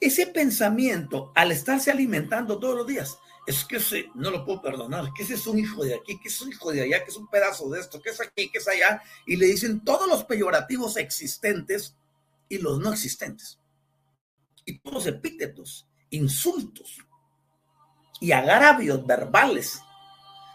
[0.00, 5.12] ese pensamiento, al estarse alimentando todos los días, es que ese no lo puedo perdonar,
[5.14, 7.16] que ese es un hijo de aquí, que es un hijo de allá, que es
[7.16, 10.24] un pedazo de esto, que es aquí, que es allá, y le dicen todos los
[10.24, 11.96] peyorativos existentes
[12.48, 13.58] y los no existentes.
[14.64, 16.98] Y todos los epítetos, insultos
[18.20, 19.80] y agravios verbales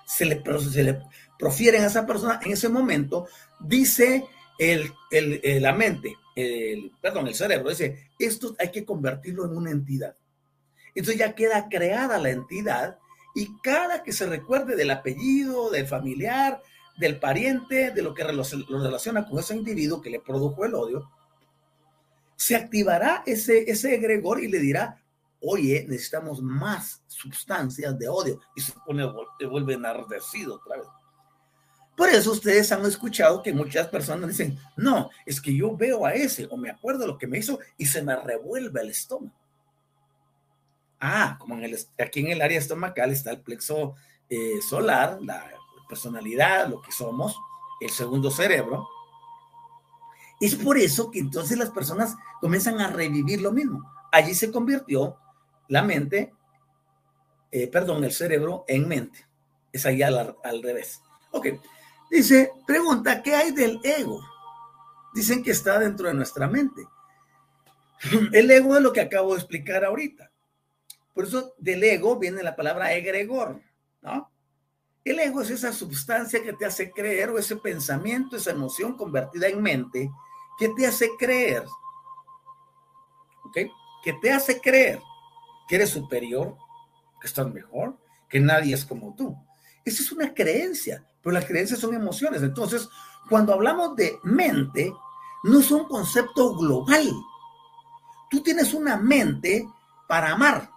[0.06, 1.02] se le, se le
[1.38, 3.28] profieren a esa persona en ese momento,
[3.60, 4.26] dice
[4.58, 4.94] el,
[5.62, 10.16] la mente, el, perdón, el cerebro, dice, esto hay que convertirlo en una entidad.
[10.94, 12.98] Entonces ya queda creada la entidad
[13.34, 16.62] y cada que se recuerde del apellido, del familiar,
[16.98, 21.12] del pariente, de lo que lo relaciona con ese individuo que le produjo el odio,
[22.38, 25.04] se activará ese, ese egregor y le dirá,
[25.42, 28.40] oye, necesitamos más sustancias de odio.
[28.56, 29.06] Y se pone,
[29.40, 30.88] se vuelve enardecido otra vez.
[31.96, 36.14] Por eso ustedes han escuchado que muchas personas dicen, no, es que yo veo a
[36.14, 39.34] ese o me acuerdo lo que me hizo y se me revuelve el estómago.
[41.00, 43.96] Ah, como en el, aquí en el área estomacal está el plexo
[44.30, 45.46] eh, solar, la
[45.88, 47.38] personalidad, lo que somos,
[47.80, 48.88] el segundo cerebro.
[50.42, 53.90] Es por eso que entonces las personas comienzan a revivir lo mismo.
[54.12, 55.18] Allí se convirtió
[55.70, 56.34] la mente,
[57.52, 59.26] eh, perdón, el cerebro en mente.
[59.72, 61.02] Es allá al, al revés.
[61.32, 61.48] Ok,
[62.10, 64.22] Dice, pregunta, ¿qué hay del ego?
[65.14, 66.86] Dicen que está dentro de nuestra mente.
[68.32, 70.32] El ego es lo que acabo de explicar ahorita.
[71.14, 73.62] Por eso del ego viene la palabra egregor,
[74.02, 74.32] ¿no?
[75.04, 79.48] El ego es esa sustancia que te hace creer o ese pensamiento, esa emoción convertida
[79.48, 80.12] en mente
[80.58, 81.64] que te hace creer,
[83.46, 83.58] ¿ok?
[84.04, 85.00] Que te hace creer
[85.68, 86.58] que eres superior,
[87.22, 87.98] que estás mejor,
[88.30, 89.36] que nadie es como tú.
[89.84, 92.44] Esa es una creencia, pero las creencias son emociones.
[92.44, 92.88] Entonces,
[93.28, 94.94] cuando hablamos de mente,
[95.44, 97.12] no es un concepto global.
[98.30, 99.68] Tú tienes una mente
[100.08, 100.70] para amar,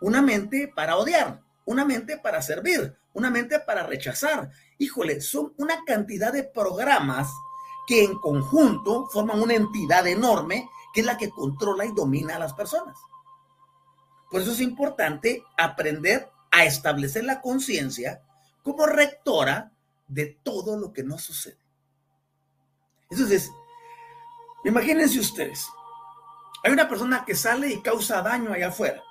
[0.00, 4.48] una mente para odiar, una mente para servir, una mente para rechazar.
[4.78, 7.28] Híjole, son una cantidad de programas
[7.88, 12.38] que en conjunto forman una entidad enorme que es la que controla y domina a
[12.38, 12.96] las personas.
[14.30, 18.22] Por eso es importante aprender a establecer la conciencia
[18.62, 19.72] como rectora
[20.08, 21.58] de todo lo que no sucede.
[23.10, 23.50] Entonces,
[24.64, 25.68] imagínense ustedes,
[26.64, 29.02] hay una persona que sale y causa daño allá afuera,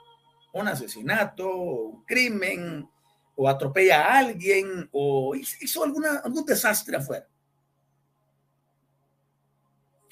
[0.54, 2.90] un asesinato, un crimen,
[3.36, 7.28] o atropella a alguien, o hizo alguna, algún desastre afuera.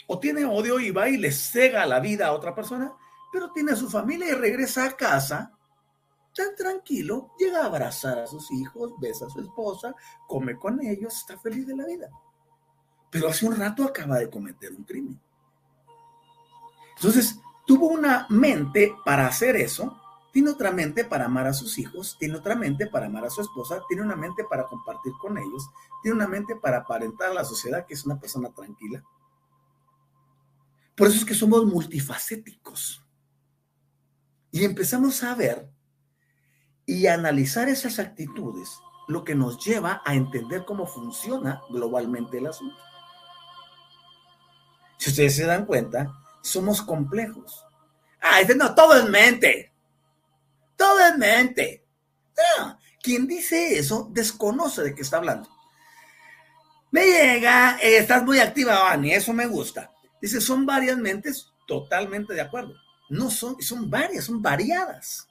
[0.08, 2.94] O tiene odio y va y le cega la vida a otra persona,
[3.34, 5.52] pero tiene a su familia y regresa a casa
[6.36, 9.96] tan tranquilo, llega a abrazar a sus hijos, besa a su esposa,
[10.28, 12.10] come con ellos, está feliz de la vida.
[13.10, 15.20] Pero hace un rato acaba de cometer un crimen.
[16.98, 20.02] Entonces, tuvo una mente para hacer eso,
[20.34, 23.42] tiene otra mente para amar a sus hijos, tiene otra mente para amar a su
[23.42, 25.70] esposa, tiene una mente para compartir con ellos,
[26.04, 29.02] tiene una mente para aparentar a la sociedad que es una persona tranquila.
[30.96, 33.02] Por eso es que somos multifacéticos.
[34.52, 35.75] Y empezamos a ver
[36.86, 42.78] y analizar esas actitudes, lo que nos lleva a entender cómo funciona globalmente el asunto.
[44.98, 47.66] Si ustedes se dan cuenta, somos complejos.
[48.22, 49.72] Ah, no, todo es mente.
[50.76, 51.86] Todo es mente.
[53.02, 55.50] quien dice eso desconoce de qué está hablando.
[56.92, 59.92] Me llega, eh, estás muy activa, Vani, eso me gusta.
[60.22, 62.74] Dice, son varias mentes, totalmente de acuerdo.
[63.10, 65.28] No son, son varias, son variadas.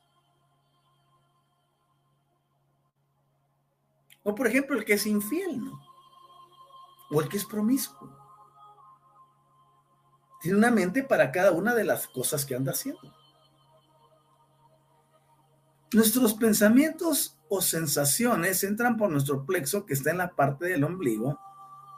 [4.24, 5.80] O por ejemplo, el que es infiel, ¿no?
[7.10, 8.10] O el que es promiscuo.
[10.40, 13.14] Tiene una mente para cada una de las cosas que anda haciendo.
[15.92, 21.38] Nuestros pensamientos o sensaciones entran por nuestro plexo que está en la parte del ombligo.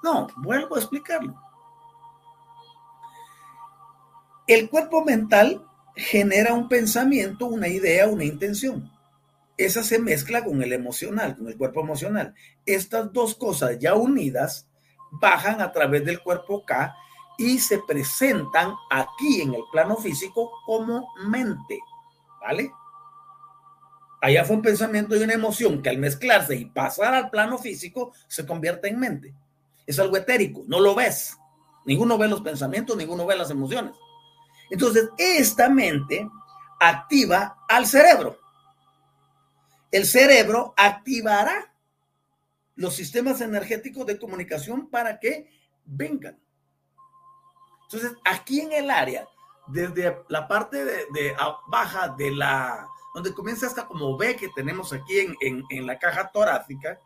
[0.03, 1.41] No, vuelvo a explicarlo.
[4.47, 8.96] El cuerpo mental genera un pensamiento, una idea, una intención
[9.57, 12.35] esa se mezcla con el emocional, con el cuerpo emocional.
[12.67, 14.69] Estas dos cosas ya unidas
[15.11, 16.95] bajan a través del cuerpo K
[17.39, 21.79] y se presentan aquí en el plano físico como mente,
[22.41, 22.71] ¿vale?
[24.21, 28.13] Allá fue un pensamiento y una emoción que al mezclarse y pasar al plano físico
[28.27, 29.35] se convierte en mente.
[29.87, 31.37] Es algo etérico, no lo ves.
[31.85, 33.95] Ninguno ve los pensamientos, ninguno ve las emociones.
[34.71, 36.29] Entonces, esta mente
[36.81, 38.46] activa al cerebro
[39.91, 41.73] el cerebro activará
[42.75, 45.49] los sistemas energéticos de comunicación para que
[45.85, 46.39] vengan.
[47.85, 49.27] Entonces, aquí en el área,
[49.69, 51.35] desde la parte de,
[51.69, 57.01] baja de la, donde comienza hasta como ve que tenemos aquí en, la caja torácica,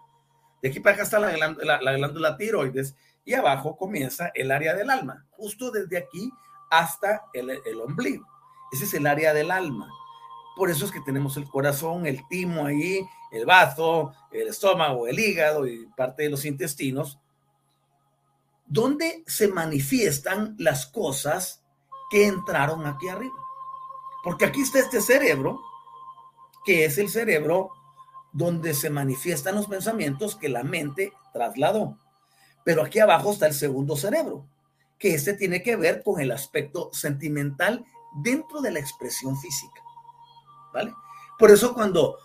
[0.62, 5.26] de aquí para acá está la glándula, tiroides y abajo comienza el área del alma,
[5.31, 6.31] justo desde aquí
[6.70, 8.26] hasta el, el ombligo.
[8.72, 9.89] Ese es el área del alma.
[10.57, 15.18] Por eso es que tenemos el corazón, el timo ahí, el bazo, el estómago, el
[15.18, 17.18] hígado y parte de los intestinos,
[18.66, 21.62] donde se manifiestan las cosas
[22.11, 23.34] que entraron aquí arriba.
[24.22, 25.61] Porque aquí está este cerebro,
[26.64, 27.70] que es el cerebro
[28.32, 31.98] donde se manifiestan los pensamientos que la mente trasladó.
[32.64, 34.46] Pero aquí abajo está el segundo cerebro,
[34.98, 37.84] que este tiene que ver con el aspecto sentimental
[38.22, 39.82] dentro de la expresión física.
[40.72, 40.94] ¿Vale?
[41.38, 42.18] Por eso cuando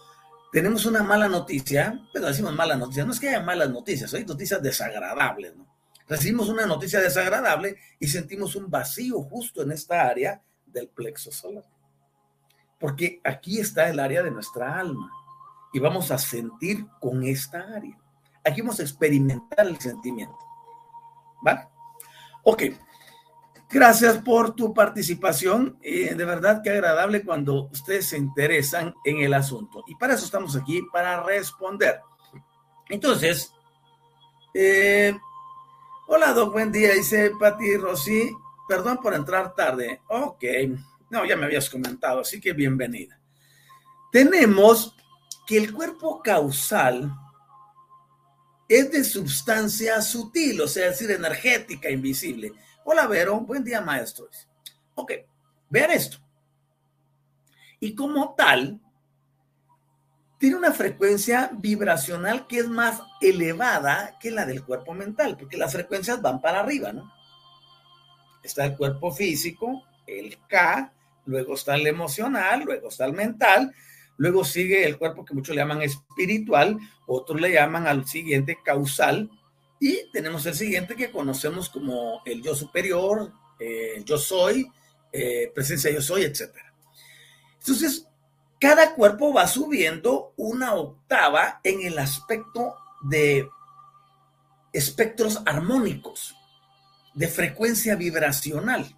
[0.52, 4.26] tenemos una mala noticia, pero decimos mala noticia, no es que haya malas noticias, hay
[4.26, 5.66] noticias desagradables, ¿no?
[6.08, 11.66] Recibimos una noticia desagradable y sentimos un vacío justo en esta área del plexo solar.
[12.80, 15.12] Porque aquí está el área de nuestra alma
[15.74, 17.98] y vamos a sentir con esta área.
[18.44, 20.38] Aquí vamos a experimentar el sentimiento.
[21.42, 21.68] ¿Vale?
[22.44, 22.64] Ok,
[23.70, 25.78] Gracias por tu participación.
[25.82, 29.84] Eh, de verdad que agradable cuando ustedes se interesan en el asunto.
[29.88, 32.00] Y para eso estamos aquí, para responder.
[32.90, 33.52] Entonces,
[34.54, 35.18] eh,
[36.08, 38.32] hola Doc, buen día, dice Pati Rossi.
[38.68, 40.02] Perdón por entrar tarde.
[40.10, 40.44] Ok,
[41.10, 43.20] no, ya me habías comentado, así que bienvenida.
[44.12, 44.96] Tenemos
[45.46, 47.12] que el cuerpo causal
[48.68, 52.54] es de sustancia sutil, o sea, es decir, energética, invisible
[52.88, 53.40] Hola, Vero.
[53.40, 54.48] Buen día, maestros.
[54.94, 55.12] Ok,
[55.72, 56.20] vean esto.
[57.80, 58.80] Y como tal,
[60.38, 65.74] tiene una frecuencia vibracional que es más elevada que la del cuerpo mental, porque las
[65.74, 67.12] frecuencias van para arriba, ¿no?
[68.44, 70.94] Está el cuerpo físico, el K,
[71.26, 73.74] luego está el emocional, luego está el mental,
[74.18, 76.78] luego sigue el cuerpo que muchos le llaman espiritual,
[77.08, 79.32] otros le llaman al siguiente causal,
[79.80, 83.32] y tenemos el siguiente que conocemos como el yo superior,
[84.04, 84.72] yo soy,
[85.12, 86.52] eh, presencia yo soy, etc.
[87.60, 88.08] Entonces,
[88.60, 93.48] cada cuerpo va subiendo una octava en el aspecto de
[94.74, 96.36] espectros armónicos.
[97.14, 98.94] de frecuencia vibracional.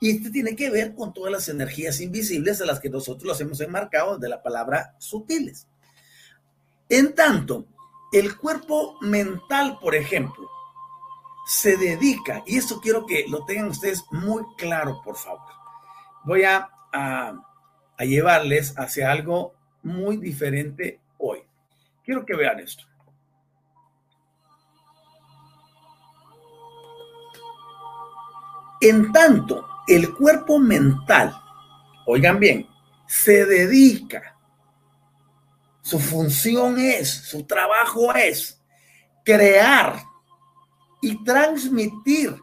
[0.00, 3.40] Y esto tiene que ver con todas las energías invisibles a las que nosotros los
[3.40, 5.68] hemos enmarcado de la palabra sutiles.
[6.88, 7.68] En tanto,
[8.12, 10.48] el cuerpo mental, por ejemplo,
[11.46, 15.50] se dedica, y esto quiero que lo tengan ustedes muy claro, por favor.
[16.24, 17.34] Voy a, a,
[17.98, 21.42] a llevarles hacia algo muy diferente hoy.
[22.04, 22.84] Quiero que vean esto.
[28.80, 31.32] En tanto, el cuerpo mental,
[32.06, 32.68] oigan bien,
[33.06, 34.31] se dedica,
[35.82, 38.60] su función es, su trabajo es
[39.24, 40.02] crear
[41.00, 42.40] y transmitir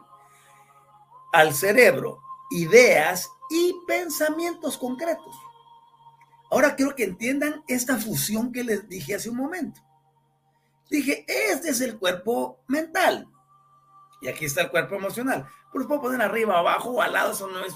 [1.32, 2.20] al cerebro
[2.50, 5.34] ideas y pensamientos concretos.
[6.50, 9.80] Ahora quiero que entiendan esta fusión que les dije hace un momento.
[10.90, 13.28] Dije, este es el cuerpo mental.
[14.20, 15.46] Y aquí está el cuerpo emocional.
[15.72, 17.74] Pues puedo poner arriba, abajo al lado, eso no es,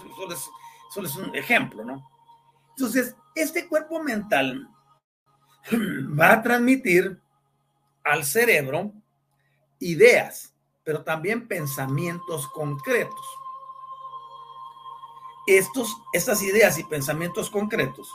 [0.92, 2.10] solo es, un ejemplo, ¿no?
[2.70, 4.68] Entonces, este cuerpo mental
[6.18, 7.20] va a transmitir
[8.02, 8.92] al cerebro
[9.78, 13.26] ideas, pero también pensamientos concretos.
[15.46, 18.08] Estos, estas ideas y pensamientos concretos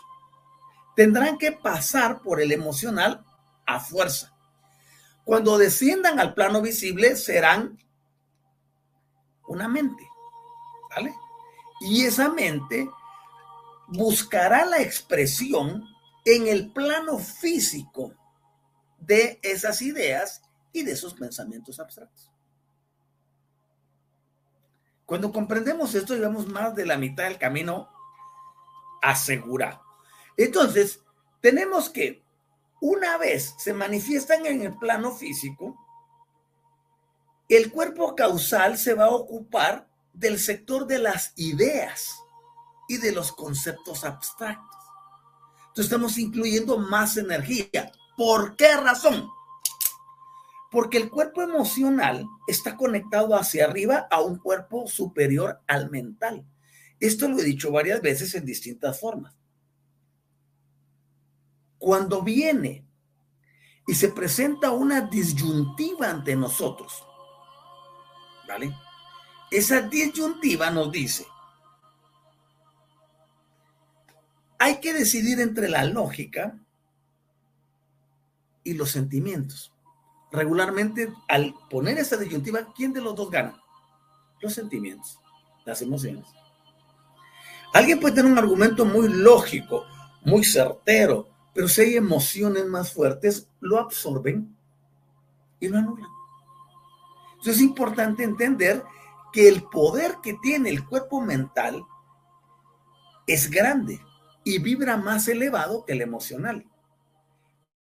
[0.95, 3.24] tendrán que pasar por el emocional
[3.66, 4.36] a fuerza.
[5.24, 7.78] Cuando desciendan al plano visible serán
[9.47, 10.08] una mente,
[10.89, 11.14] ¿vale?
[11.82, 12.89] Y esa mente
[13.88, 15.88] buscará la expresión
[16.26, 18.13] en el plano físico
[18.99, 20.41] de esas ideas
[20.72, 22.32] y de esos pensamientos abstractos.
[25.05, 27.89] Cuando comprendemos esto, llevamos más de la mitad del camino
[29.01, 29.82] asegurado.
[30.38, 31.01] Entonces,
[31.41, 32.24] tenemos que,
[32.80, 35.78] una vez se manifiestan en el plano físico,
[37.49, 42.22] el cuerpo causal se va a ocupar del sector de las ideas
[42.88, 44.79] y de los conceptos abstractos.
[45.82, 47.92] Estamos incluyendo más energía.
[48.18, 49.30] ¿Por qué razón?
[50.72, 56.46] Porque el cuerpo emocional está conectado hacia arriba a un cuerpo superior al mental.
[57.00, 59.36] Esto lo he dicho varias veces en distintas formas.
[61.78, 62.86] Cuando viene
[63.88, 67.04] y se presenta una disyuntiva ante nosotros,
[68.48, 68.76] ¿vale?
[69.50, 71.26] Esa disyuntiva nos dice,
[74.60, 76.60] hay que decidir entre la lógica
[78.64, 79.74] y los sentimientos.
[80.32, 83.60] Regularmente, al poner esa disyuntiva, ¿quién de los dos gana?
[84.41, 85.18] Los sentimientos,
[85.66, 86.28] las emociones.
[87.74, 89.86] Alguien puede tener un argumento muy lógico,
[90.24, 94.55] muy certero, pero si hay emociones más fuertes, lo absorben
[95.60, 96.10] y lo anulan.
[97.32, 98.84] Entonces es importante entender
[99.32, 101.86] que el poder que tiene el cuerpo mental
[103.26, 104.01] es grande
[104.44, 106.66] y vibra más elevado que el emocional.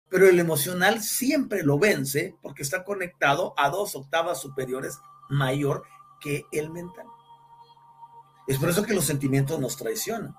[0.10, 5.84] Pero el emocional siempre lo vence porque está conectado a dos octavas superiores mayor
[6.20, 7.08] que el mental.
[8.48, 10.36] Es por eso que los sentimientos nos traicionan.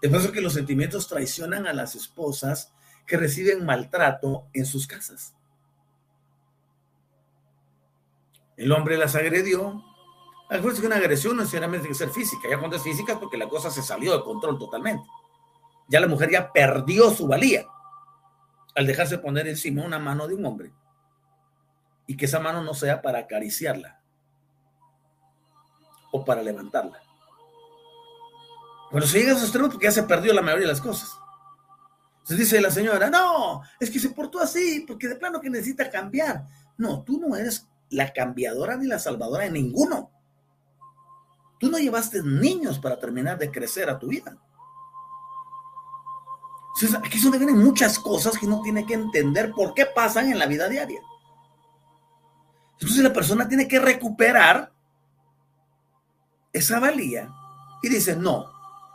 [0.00, 2.72] Es por eso que los sentimientos traicionan a las esposas
[3.06, 5.34] que reciben maltrato en sus casas.
[8.56, 9.82] El hombre las agredió.
[10.48, 12.48] Acuérdense que una agresión no necesariamente tiene que ser física.
[12.48, 15.06] Ya cuando es física es porque la cosa se salió de control totalmente.
[15.88, 17.66] Ya la mujer ya perdió su valía
[18.74, 20.72] al dejarse poner encima una mano de un hombre.
[22.06, 24.00] Y que esa mano no sea para acariciarla
[26.12, 27.00] o para levantarla.
[28.90, 31.10] Cuando se llega a esos extremos porque ya se perdió la mayoría de las cosas.
[32.18, 35.90] Entonces dice la señora, no, es que se portó así porque de plano que necesita
[35.90, 36.46] cambiar.
[36.76, 40.10] No, tú no eres la cambiadora ni la salvadora de ninguno.
[41.58, 44.36] Tú no llevaste niños para terminar de crecer a tu vida.
[47.02, 50.46] Aquí son vienen muchas cosas que uno tiene que entender por qué pasan en la
[50.46, 51.00] vida diaria.
[52.72, 54.72] Entonces la persona tiene que recuperar
[56.52, 57.30] esa valía
[57.82, 58.46] y dice, no,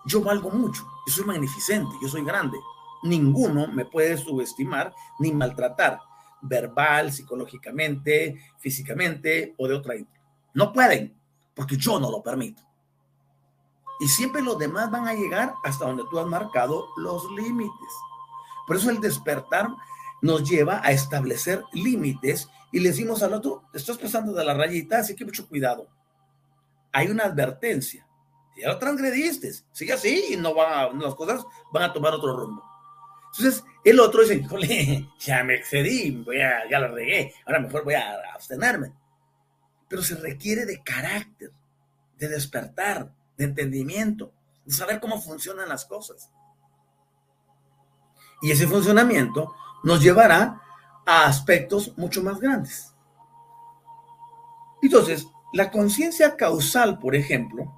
[0.05, 2.57] yo valgo mucho, yo soy magnificente, yo soy grande.
[3.03, 5.99] Ninguno me puede subestimar ni maltratar
[6.41, 10.19] verbal, psicológicamente, físicamente o de otra índole.
[10.53, 11.15] No pueden,
[11.53, 12.68] porque yo no lo permito.
[13.99, 17.93] Y siempre los demás van a llegar hasta donde tú has marcado los límites.
[18.65, 19.69] Por eso el despertar
[20.21, 24.53] nos lleva a establecer límites y le decimos al otro, te estás pasando de la
[24.53, 25.87] rayita, así que mucho cuidado.
[26.91, 28.05] Hay una advertencia.
[28.57, 32.63] Ya lo transgrediste, sigue así y no va, las cosas van a tomar otro rumbo.
[33.31, 34.45] Entonces, el otro dice,
[35.19, 38.91] ya me excedí, voy a, ya la regué, ahora mejor voy a abstenerme.
[39.87, 41.51] pero se requiere de carácter,
[42.17, 44.33] de despertar, de entendimiento,
[44.65, 46.29] de saber cómo funcionan las cosas.
[48.41, 50.61] Y ese funcionamiento nos llevará
[51.05, 52.93] a aspectos mucho más grandes.
[54.81, 57.73] Entonces, la conciencia causal, por ejemplo,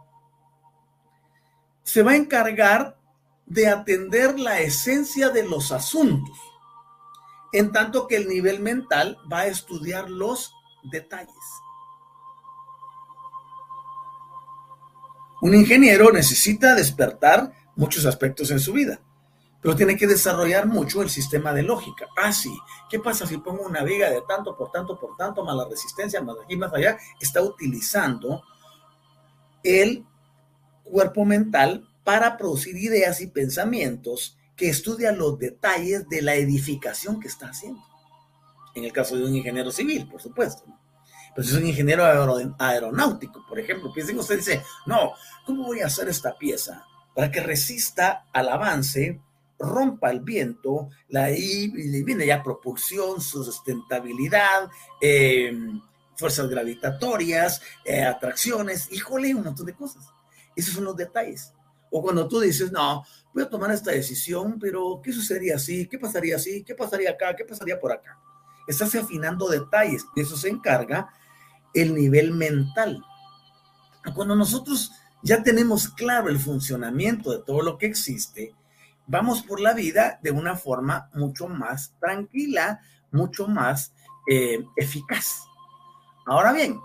[1.83, 2.97] se va a encargar
[3.45, 6.37] de atender la esencia de los asuntos,
[7.53, 10.53] en tanto que el nivel mental va a estudiar los
[10.91, 11.35] detalles.
[15.41, 19.01] Un ingeniero necesita despertar muchos aspectos en su vida,
[19.59, 22.07] pero tiene que desarrollar mucho el sistema de lógica.
[22.15, 22.55] Ah, sí,
[22.91, 26.21] ¿qué pasa si pongo una viga de tanto por tanto por tanto, más la resistencia,
[26.21, 26.95] más aquí, más allá?
[27.19, 28.43] Está utilizando
[29.63, 30.05] el
[30.83, 37.29] cuerpo mental para producir ideas y pensamientos que estudian los detalles de la edificación que
[37.29, 37.81] está haciendo.
[38.75, 40.65] En el caso de un ingeniero civil, por supuesto.
[41.37, 42.03] Si es un ingeniero
[42.59, 45.13] aeronáutico, por ejemplo, piensen ustedes, dice, no,
[45.45, 49.21] ¿cómo voy a hacer esta pieza para que resista al avance,
[49.59, 51.67] rompa el viento, la y
[52.03, 54.69] viene ya propulsión, su sustentabilidad,
[54.99, 55.81] em,
[56.15, 60.03] fuerzas gravitatorias, eh, atracciones, híjole, un montón de cosas.
[60.55, 61.53] Esos son los detalles.
[61.89, 63.03] O cuando tú dices, no,
[63.33, 65.87] voy a tomar esta decisión, pero ¿qué sucedería así?
[65.87, 66.63] ¿Qué pasaría así?
[66.63, 67.35] ¿Qué pasaría acá?
[67.35, 68.17] ¿Qué pasaría por acá?
[68.67, 70.05] Estás afinando detalles.
[70.15, 71.11] De eso se encarga
[71.73, 73.03] el nivel mental.
[74.13, 74.91] Cuando nosotros
[75.21, 78.55] ya tenemos claro el funcionamiento de todo lo que existe,
[79.07, 83.93] vamos por la vida de una forma mucho más tranquila, mucho más
[84.27, 85.43] eh, eficaz.
[86.25, 86.79] Ahora bien,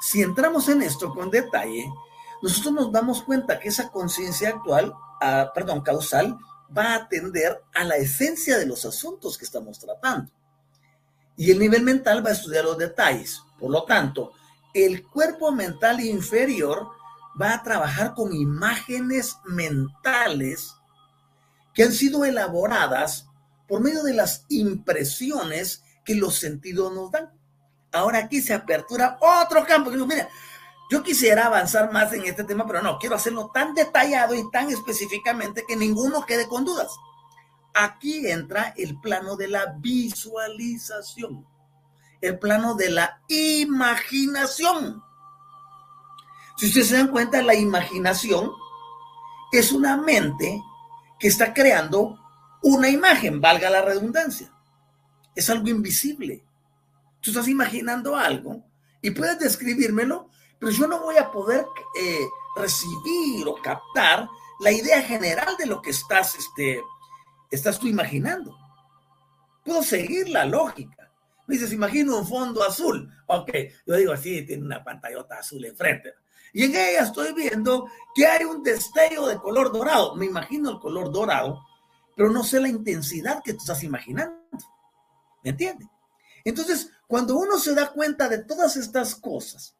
[0.00, 1.86] si entramos en esto con detalle,
[2.42, 6.38] nosotros nos damos cuenta que esa conciencia actual, ah, perdón, causal,
[6.76, 10.30] va a atender a la esencia de los asuntos que estamos tratando.
[11.36, 13.42] Y el nivel mental va a estudiar los detalles.
[13.58, 14.32] Por lo tanto,
[14.74, 16.88] el cuerpo mental inferior
[17.40, 20.74] va a trabajar con imágenes mentales
[21.74, 23.26] que han sido elaboradas
[23.68, 27.30] por medio de las impresiones que los sentidos nos dan.
[27.92, 29.90] Ahora aquí se apertura otro campo.
[29.90, 30.28] Mira,
[30.90, 34.70] yo quisiera avanzar más en este tema, pero no, quiero hacerlo tan detallado y tan
[34.70, 36.92] específicamente que ninguno quede con dudas.
[37.74, 41.46] Aquí entra el plano de la visualización
[42.20, 45.02] el plano de la imaginación.
[46.56, 48.50] Si ustedes se dan cuenta, la imaginación
[49.52, 50.62] es una mente
[51.18, 52.18] que está creando
[52.62, 54.52] una imagen, valga la redundancia.
[55.34, 56.42] Es algo invisible.
[57.20, 58.64] Tú estás imaginando algo
[59.02, 61.66] y puedes describírmelo, pero yo no voy a poder
[62.00, 64.28] eh, recibir o captar
[64.60, 66.82] la idea general de lo que estás, este,
[67.50, 68.56] estás tú imaginando.
[69.64, 70.95] Puedo seguir la lógica,
[71.46, 73.12] me dices, imagino un fondo azul.
[73.26, 73.50] Ok,
[73.86, 76.14] yo digo así, tiene una pantallota azul enfrente.
[76.52, 80.16] Y en ella estoy viendo que hay un destello de color dorado.
[80.16, 81.60] Me imagino el color dorado,
[82.16, 84.36] pero no sé la intensidad que tú estás imaginando.
[85.44, 85.88] ¿Me entiendes?
[86.44, 89.76] Entonces, cuando uno se da cuenta de todas estas cosas,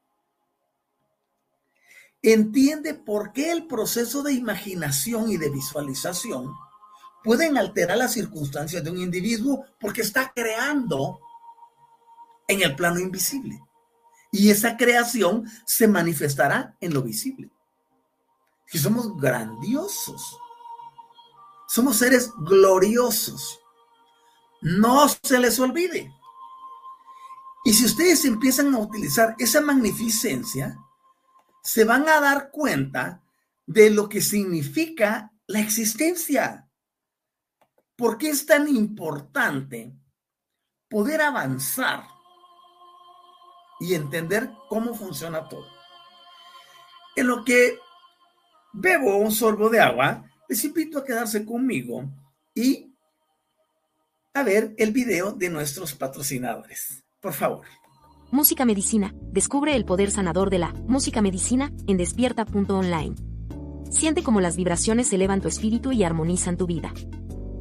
[2.22, 6.52] entiende por qué el proceso de imaginación y de visualización
[7.24, 11.20] pueden alterar las circunstancias de un individuo porque está creando
[12.48, 13.60] en el plano invisible.
[14.30, 17.50] Y esa creación se manifestará en lo visible.
[18.66, 20.38] Que somos grandiosos.
[21.68, 23.60] Somos seres gloriosos.
[24.60, 26.12] No se les olvide.
[27.64, 30.76] Y si ustedes empiezan a utilizar esa magnificencia,
[31.62, 33.24] se van a dar cuenta
[33.66, 36.68] de lo que significa la existencia.
[37.96, 39.92] ¿Por qué es tan importante
[40.88, 42.15] poder avanzar
[43.80, 45.66] y entender cómo funciona todo.
[47.14, 47.78] En lo que
[48.72, 52.04] bebo un sorbo de agua, les invito a quedarse conmigo
[52.54, 52.92] y
[54.34, 57.02] a ver el video de nuestros patrocinadores.
[57.20, 57.66] Por favor.
[58.30, 59.14] Música Medicina.
[59.32, 63.14] Descubre el poder sanador de la música medicina en despierta.online.
[63.90, 66.92] Siente cómo las vibraciones elevan tu espíritu y armonizan tu vida.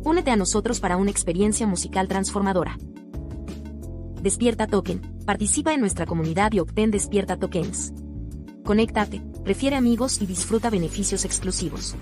[0.03, 2.77] Únete a nosotros para una experiencia musical transformadora.
[4.21, 7.91] Despierta Token Participa en nuestra comunidad y obtén Despierta Tokens.
[8.63, 11.95] Conéctate, refiere amigos y disfruta beneficios exclusivos.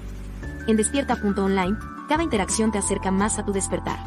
[0.68, 1.78] En despierta.online,
[2.10, 3.98] cada interacción te acerca más a tu despertar.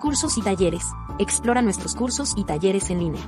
[0.00, 0.84] Cursos y talleres.
[1.18, 3.22] Explora nuestros cursos y talleres en línea.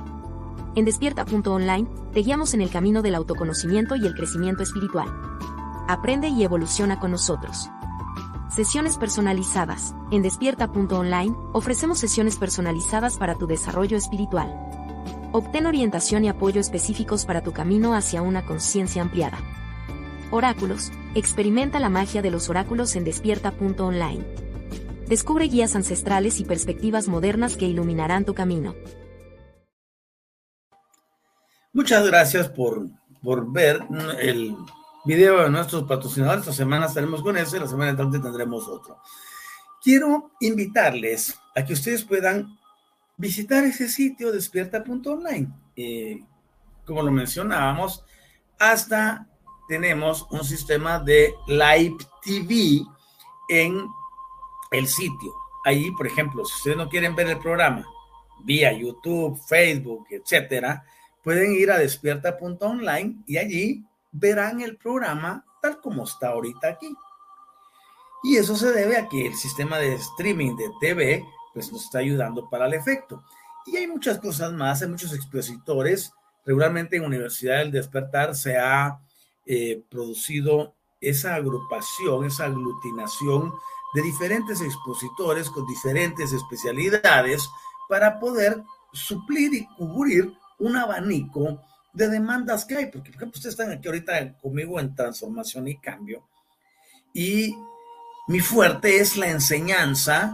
[0.75, 5.09] En despierta.online, te guiamos en el camino del autoconocimiento y el crecimiento espiritual.
[5.89, 7.69] Aprende y evoluciona con nosotros.
[8.49, 9.93] Sesiones personalizadas.
[10.09, 14.71] En despierta.online, ofrecemos sesiones personalizadas para tu desarrollo espiritual.
[15.33, 19.37] Obtén orientación y apoyo específicos para tu camino hacia una conciencia ampliada.
[20.29, 24.25] Oráculos, experimenta la magia de los oráculos en despierta.online.
[25.07, 28.75] Descubre guías ancestrales y perspectivas modernas que iluminarán tu camino.
[31.71, 32.87] Muchas gracias por,
[33.23, 33.79] por ver
[34.19, 34.53] el
[35.05, 36.41] video de nuestros patrocinadores.
[36.41, 38.97] Esta semana estaremos con ese, la semana entrante tendremos otro.
[39.81, 42.59] Quiero invitarles a que ustedes puedan
[43.21, 45.47] visitar ese sitio despierta.online.
[45.75, 46.23] Eh,
[46.85, 48.03] como lo mencionábamos,
[48.59, 49.27] hasta
[49.69, 52.81] tenemos un sistema de live TV
[53.47, 53.85] en
[54.71, 55.33] el sitio.
[55.65, 57.85] Ahí, por ejemplo, si ustedes no quieren ver el programa
[58.43, 60.83] vía YouTube, Facebook, etcétera,
[61.23, 66.91] pueden ir a despierta.online y allí verán el programa tal como está ahorita aquí.
[68.23, 71.23] Y eso se debe a que el sistema de streaming de TV
[71.53, 73.23] pues nos está ayudando para el efecto.
[73.65, 76.11] Y hay muchas cosas más, hay muchos expositores.
[76.45, 78.99] Regularmente en Universidad del Despertar se ha
[79.45, 83.53] eh, producido esa agrupación, esa aglutinación
[83.93, 87.49] de diferentes expositores con diferentes especialidades
[87.89, 91.61] para poder suplir y cubrir un abanico
[91.93, 95.77] de demandas que hay, porque por ejemplo ustedes están aquí ahorita conmigo en transformación y
[95.77, 96.23] cambio,
[97.13, 97.53] y
[98.27, 100.33] mi fuerte es la enseñanza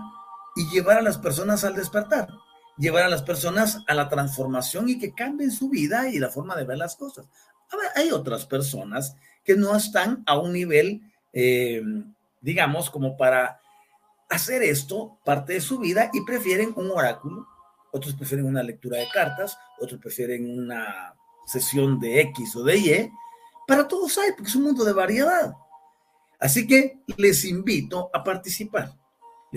[0.57, 2.29] y llevar a las personas al despertar,
[2.77, 6.55] llevar a las personas a la transformación y que cambien su vida y la forma
[6.55, 7.27] de ver las cosas.
[7.95, 11.01] hay otras personas que no están a un nivel,
[11.31, 11.83] eh,
[12.41, 13.59] digamos, como para
[14.29, 17.47] hacer esto parte de su vida y prefieren un oráculo,
[17.91, 23.11] otros prefieren una lectura de cartas, otros prefieren una sesión de X o de Y.
[23.67, 25.53] Para todos hay, porque es un mundo de variedad.
[26.39, 28.93] Así que les invito a participar.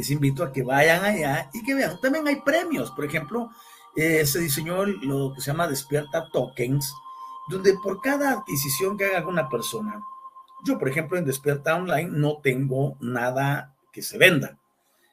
[0.01, 2.01] Les invito a que vayan allá y que vean.
[2.01, 2.91] También hay premios.
[2.93, 3.51] Por ejemplo,
[3.95, 6.91] eh, se diseñó lo que se llama Despierta Tokens,
[7.51, 10.01] donde por cada adquisición que haga alguna persona,
[10.65, 14.59] yo, por ejemplo, en Despierta Online no tengo nada que se venda.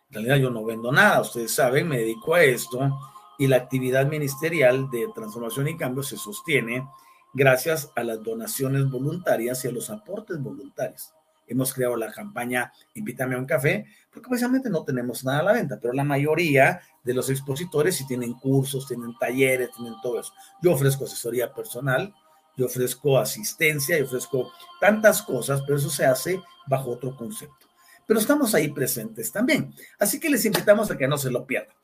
[0.08, 2.98] En realidad yo no vendo nada, ustedes saben, me dedico a esto
[3.38, 6.88] y la actividad ministerial de transformación y cambio se sostiene
[7.34, 11.12] gracias a las donaciones voluntarias y a los aportes voluntarios.
[11.48, 15.54] Hemos creado la campaña Invítame a un café, porque precisamente no tenemos nada a la
[15.54, 20.34] venta, pero la mayoría de los expositores sí tienen cursos, tienen talleres, tienen todo eso.
[20.62, 22.14] Yo ofrezco asesoría personal,
[22.58, 27.68] yo ofrezco asistencia, yo ofrezco tantas cosas, pero eso se hace bajo otro concepto.
[28.08, 29.74] Pero estamos ahí presentes también.
[30.00, 31.76] Así que les invitamos a que no se lo pierdan.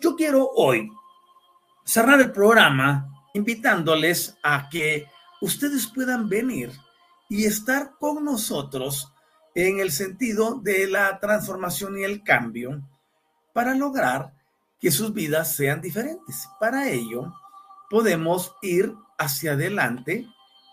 [0.00, 0.90] Yo quiero hoy
[1.84, 5.06] cerrar el programa invitándoles a que
[5.40, 6.70] ustedes puedan venir
[7.28, 9.12] y estar con nosotros
[9.54, 12.82] en el sentido de la transformación y el cambio
[13.52, 14.34] para lograr
[14.78, 16.48] que sus vidas sean diferentes.
[16.60, 17.32] Para ello,
[17.88, 20.26] podemos ir hacia adelante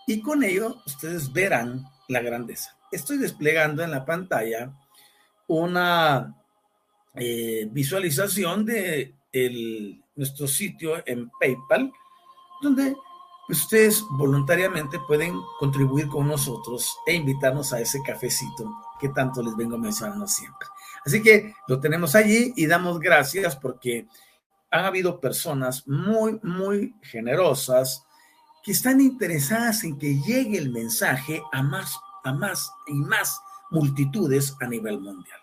[0.06, 2.76] y con ello ustedes verán la grandeza.
[2.92, 4.72] Estoy desplegando en la pantalla
[5.46, 6.36] una
[7.14, 9.14] eh, visualización de
[10.14, 11.92] nuestro sitio en PayPal,
[12.62, 12.94] donde
[13.48, 19.76] ustedes voluntariamente pueden contribuir con nosotros e invitarnos a ese cafecito que tanto les vengo
[19.78, 20.68] mencionando siempre.
[21.04, 24.06] Así que lo tenemos allí y damos gracias porque
[24.70, 28.04] han habido personas muy, muy generosas
[28.62, 33.38] que están interesadas en que llegue el mensaje a más, a más y más
[33.70, 35.38] multitudes a nivel mundial.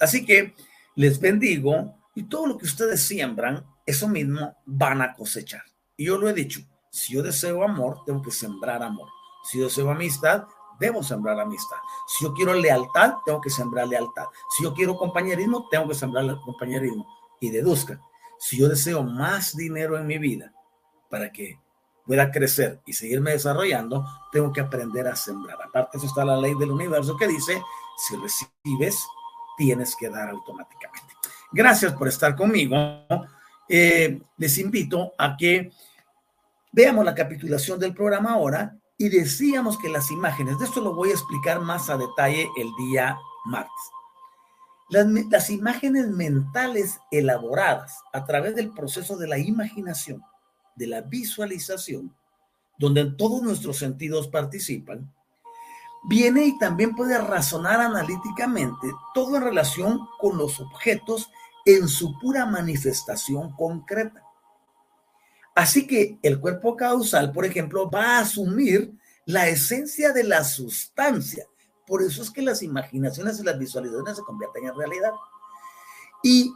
[0.00, 0.54] Así que
[0.96, 5.62] les bendigo y todo lo que ustedes siembran, eso mismo van a cosechar.
[5.96, 6.60] Y yo lo he dicho,
[6.94, 9.08] si yo deseo amor, tengo que sembrar amor.
[9.42, 10.44] Si yo deseo amistad,
[10.78, 11.76] debo sembrar amistad.
[12.06, 14.26] Si yo quiero lealtad, tengo que sembrar lealtad.
[14.56, 17.04] Si yo quiero compañerismo, tengo que sembrar compañerismo.
[17.40, 18.00] Y deduzca,
[18.38, 20.54] si yo deseo más dinero en mi vida
[21.10, 21.58] para que
[22.06, 25.60] pueda crecer y seguirme desarrollando, tengo que aprender a sembrar.
[25.62, 27.60] Aparte, eso está la ley del universo que dice,
[27.98, 29.04] si recibes,
[29.56, 31.12] tienes que dar automáticamente.
[31.50, 32.76] Gracias por estar conmigo.
[33.68, 35.72] Eh, les invito a que
[36.74, 41.10] veamos la capitulación del programa ahora y decíamos que las imágenes, de esto lo voy
[41.10, 43.72] a explicar más a detalle el día martes.
[44.90, 50.20] Las, las imágenes mentales elaboradas a través del proceso de la imaginación,
[50.74, 52.14] de la visualización,
[52.76, 55.12] donde todos nuestros sentidos participan,
[56.08, 61.30] viene y también puede razonar analíticamente todo en relación con los objetos
[61.64, 64.23] en su pura manifestación concreta.
[65.54, 68.92] Así que el cuerpo causal, por ejemplo, va a asumir
[69.24, 71.46] la esencia de la sustancia.
[71.86, 75.12] Por eso es que las imaginaciones y las visualizaciones se convierten en realidad.
[76.22, 76.52] Y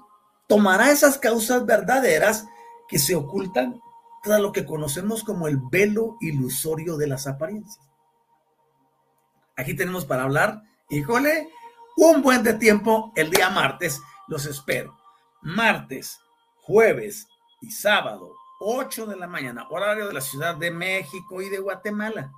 [0.46, 2.46] tomará esas causas verdaderas
[2.88, 3.80] que se ocultan
[4.22, 7.86] tras lo que conocemos como el velo ilusorio de las apariencias.
[9.56, 11.48] Aquí tenemos para hablar, híjole,
[11.96, 14.00] un buen tiempo el día martes.
[14.26, 14.96] Los espero.
[15.42, 16.18] Martes,
[16.62, 17.28] jueves
[17.60, 22.32] y sábado, 8 de la mañana, horario de la Ciudad de México y de Guatemala.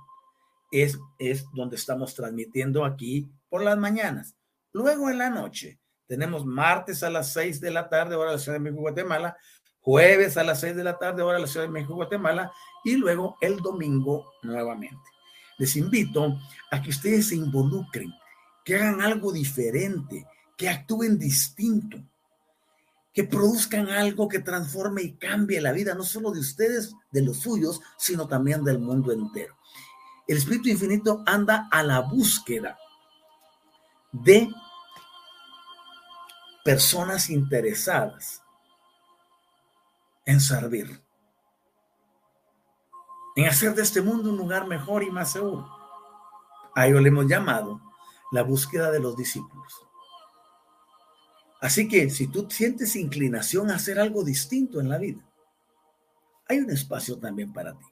[0.71, 4.35] Es, es donde estamos transmitiendo aquí por las mañanas.
[4.71, 8.41] Luego en la noche, tenemos martes a las 6 de la tarde, hora de la
[8.41, 9.35] Ciudad de México Guatemala,
[9.79, 12.51] jueves a las 6 de la tarde, hora de la Ciudad de México Guatemala,
[12.83, 14.97] y luego el domingo nuevamente
[15.61, 16.39] les invito
[16.71, 18.11] a que ustedes se involucren,
[18.65, 20.25] que hagan algo diferente,
[20.57, 21.97] que actúen distinto,
[23.13, 27.39] que produzcan algo que transforme y cambie la vida, no solo de ustedes, de los
[27.39, 29.57] suyos, sino también del mundo entero.
[30.27, 32.77] El Espíritu Infinito anda a la búsqueda
[34.11, 34.49] de
[36.63, 38.43] personas interesadas
[40.25, 41.01] en servir
[43.35, 45.69] en hacer de este mundo un lugar mejor y más seguro.
[46.75, 47.81] A ello le hemos llamado
[48.31, 49.85] la búsqueda de los discípulos.
[51.61, 55.21] Así que si tú sientes inclinación a hacer algo distinto en la vida,
[56.49, 57.85] hay un espacio también para ti.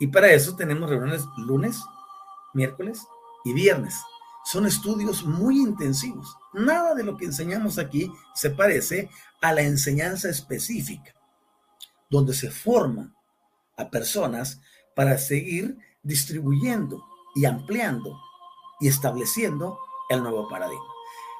[0.00, 1.80] Y para eso tenemos reuniones lunes,
[2.52, 3.06] miércoles
[3.44, 3.94] y viernes.
[4.44, 6.36] Son estudios muy intensivos.
[6.52, 9.08] Nada de lo que enseñamos aquí se parece
[9.40, 11.14] a la enseñanza específica,
[12.10, 13.14] donde se forma
[13.76, 14.60] a personas
[14.96, 17.04] para seguir distribuyendo
[17.36, 18.18] y ampliando
[18.80, 19.78] y estableciendo
[20.10, 20.93] el nuevo paradigma.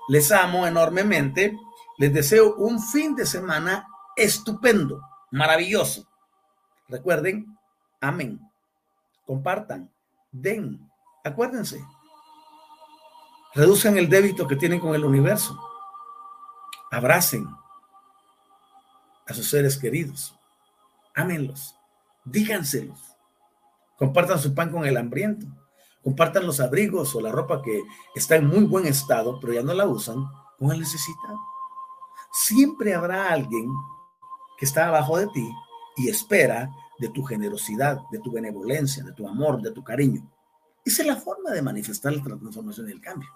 [0.08, 1.58] Les amo enormemente.
[1.98, 3.86] Les deseo un fin de semana
[4.16, 5.00] estupendo,
[5.30, 6.08] maravilloso.
[6.88, 7.56] Recuerden,
[8.00, 8.40] amén.
[9.26, 9.90] Compartan,
[10.32, 10.90] den.
[11.24, 11.84] Acuérdense.
[13.54, 15.58] Reduzcan el débito que tienen con el universo.
[16.90, 17.46] Abracen
[19.26, 20.36] a sus seres queridos.
[21.14, 21.76] Ámenlos.
[22.24, 23.14] Díganselos
[23.96, 25.46] Compartan su pan con el hambriento.
[26.04, 27.82] Compartan los abrigos o la ropa que
[28.14, 30.26] está en muy buen estado, pero ya no la usan,
[30.58, 31.40] con el necesitado.
[32.30, 33.72] Siempre habrá alguien
[34.58, 35.50] que está abajo de ti
[35.96, 40.30] y espera de tu generosidad, de tu benevolencia, de tu amor, de tu cariño.
[40.84, 43.28] Esa es la forma de manifestar la transformación y el cambio,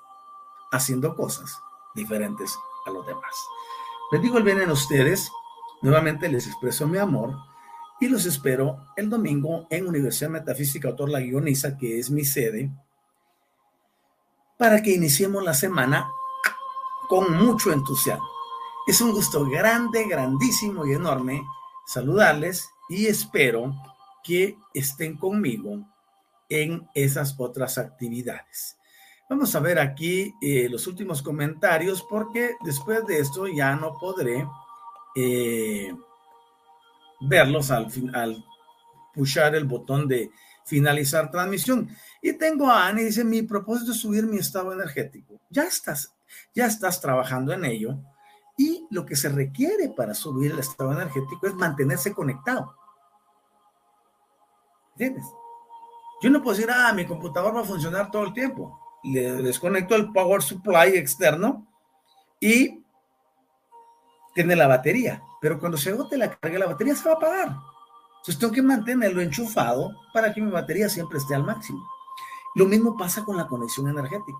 [0.70, 1.58] haciendo cosas
[1.94, 2.54] diferentes
[2.86, 3.34] a los demás.
[4.12, 5.30] Les digo el bien en ustedes,
[5.82, 7.34] nuevamente les expreso mi amor
[8.00, 12.70] y los espero el domingo en Universidad Metafísica Autor La Guioniza, que es mi sede,
[14.56, 16.08] para que iniciemos la semana
[17.08, 18.28] con mucho entusiasmo.
[18.86, 21.42] Es un gusto grande, grandísimo y enorme
[21.86, 23.74] saludarles y espero
[24.22, 25.86] que estén conmigo
[26.48, 28.76] en esas otras actividades.
[29.28, 34.46] Vamos a ver aquí eh, los últimos comentarios porque después de esto ya no podré
[35.14, 35.94] eh,
[37.20, 38.44] verlos al, al
[39.12, 40.30] pushar el botón de
[40.64, 41.88] finalizar transmisión.
[42.22, 45.40] Y tengo a Ani, dice, mi propósito es subir mi estado energético.
[45.50, 46.14] Ya estás,
[46.54, 47.98] ya estás trabajando en ello.
[48.56, 52.74] Y lo que se requiere para subir el estado energético es mantenerse conectado.
[54.92, 55.24] ¿Entiendes?
[56.20, 58.80] Yo no puedo decir, ah, mi computador va a funcionar todo el tiempo.
[59.04, 61.66] Le desconecto el power supply externo
[62.40, 62.84] y
[64.34, 67.56] tiene la batería pero cuando se agote la carga, la batería se va a apagar.
[68.18, 71.86] Entonces tengo que mantenerlo enchufado para que mi batería siempre esté al máximo.
[72.54, 74.38] Lo mismo pasa con la conexión energética.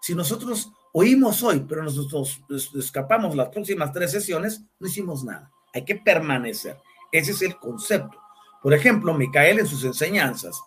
[0.00, 2.42] Si nosotros oímos hoy, pero nosotros
[2.74, 5.50] escapamos las próximas tres sesiones, no hicimos nada.
[5.72, 6.78] Hay que permanecer.
[7.12, 8.18] Ese es el concepto.
[8.62, 10.60] Por ejemplo, Micael en sus enseñanzas,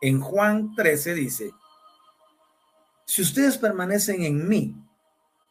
[0.00, 1.52] en Juan 13 dice,
[3.06, 4.76] si ustedes permanecen en mí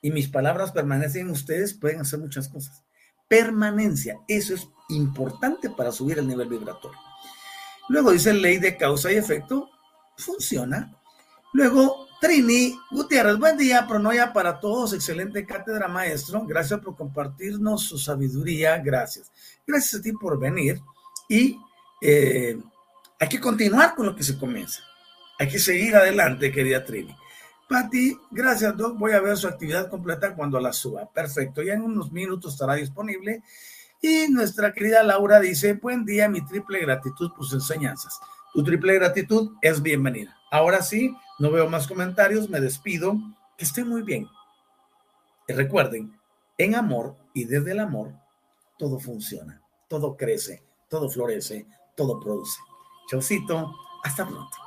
[0.02, 2.84] y mis palabras permanecen en ustedes, pueden hacer muchas cosas
[3.32, 4.20] permanencia.
[4.28, 7.00] Eso es importante para subir el nivel vibratorio.
[7.88, 9.70] Luego dice ley de causa y efecto,
[10.18, 10.94] funciona.
[11.54, 17.98] Luego, Trini Gutiérrez, buen día, pronoya para todos, excelente cátedra maestro, gracias por compartirnos su
[17.98, 19.32] sabiduría, gracias.
[19.66, 20.82] Gracias a ti por venir
[21.30, 21.58] y
[22.02, 22.60] eh,
[23.18, 24.84] hay que continuar con lo que se comienza.
[25.40, 27.16] Hay que seguir adelante, querida Trini.
[27.72, 28.98] Pati, gracias, Doc.
[28.98, 31.10] Voy a ver su actividad completa cuando la suba.
[31.10, 33.44] Perfecto, ya en unos minutos estará disponible.
[34.02, 38.20] Y nuestra querida Laura dice, buen día, mi triple gratitud por sus enseñanzas.
[38.54, 40.38] Tu triple gratitud es bienvenida.
[40.52, 43.16] Ahora sí, no veo más comentarios, me despido.
[43.58, 44.28] Que esté muy bien.
[45.48, 46.20] Y recuerden,
[46.58, 48.12] en amor y desde el amor,
[48.78, 51.66] todo funciona, todo crece, todo florece,
[51.96, 52.60] todo produce.
[53.10, 54.58] Chaucito, hasta pronto.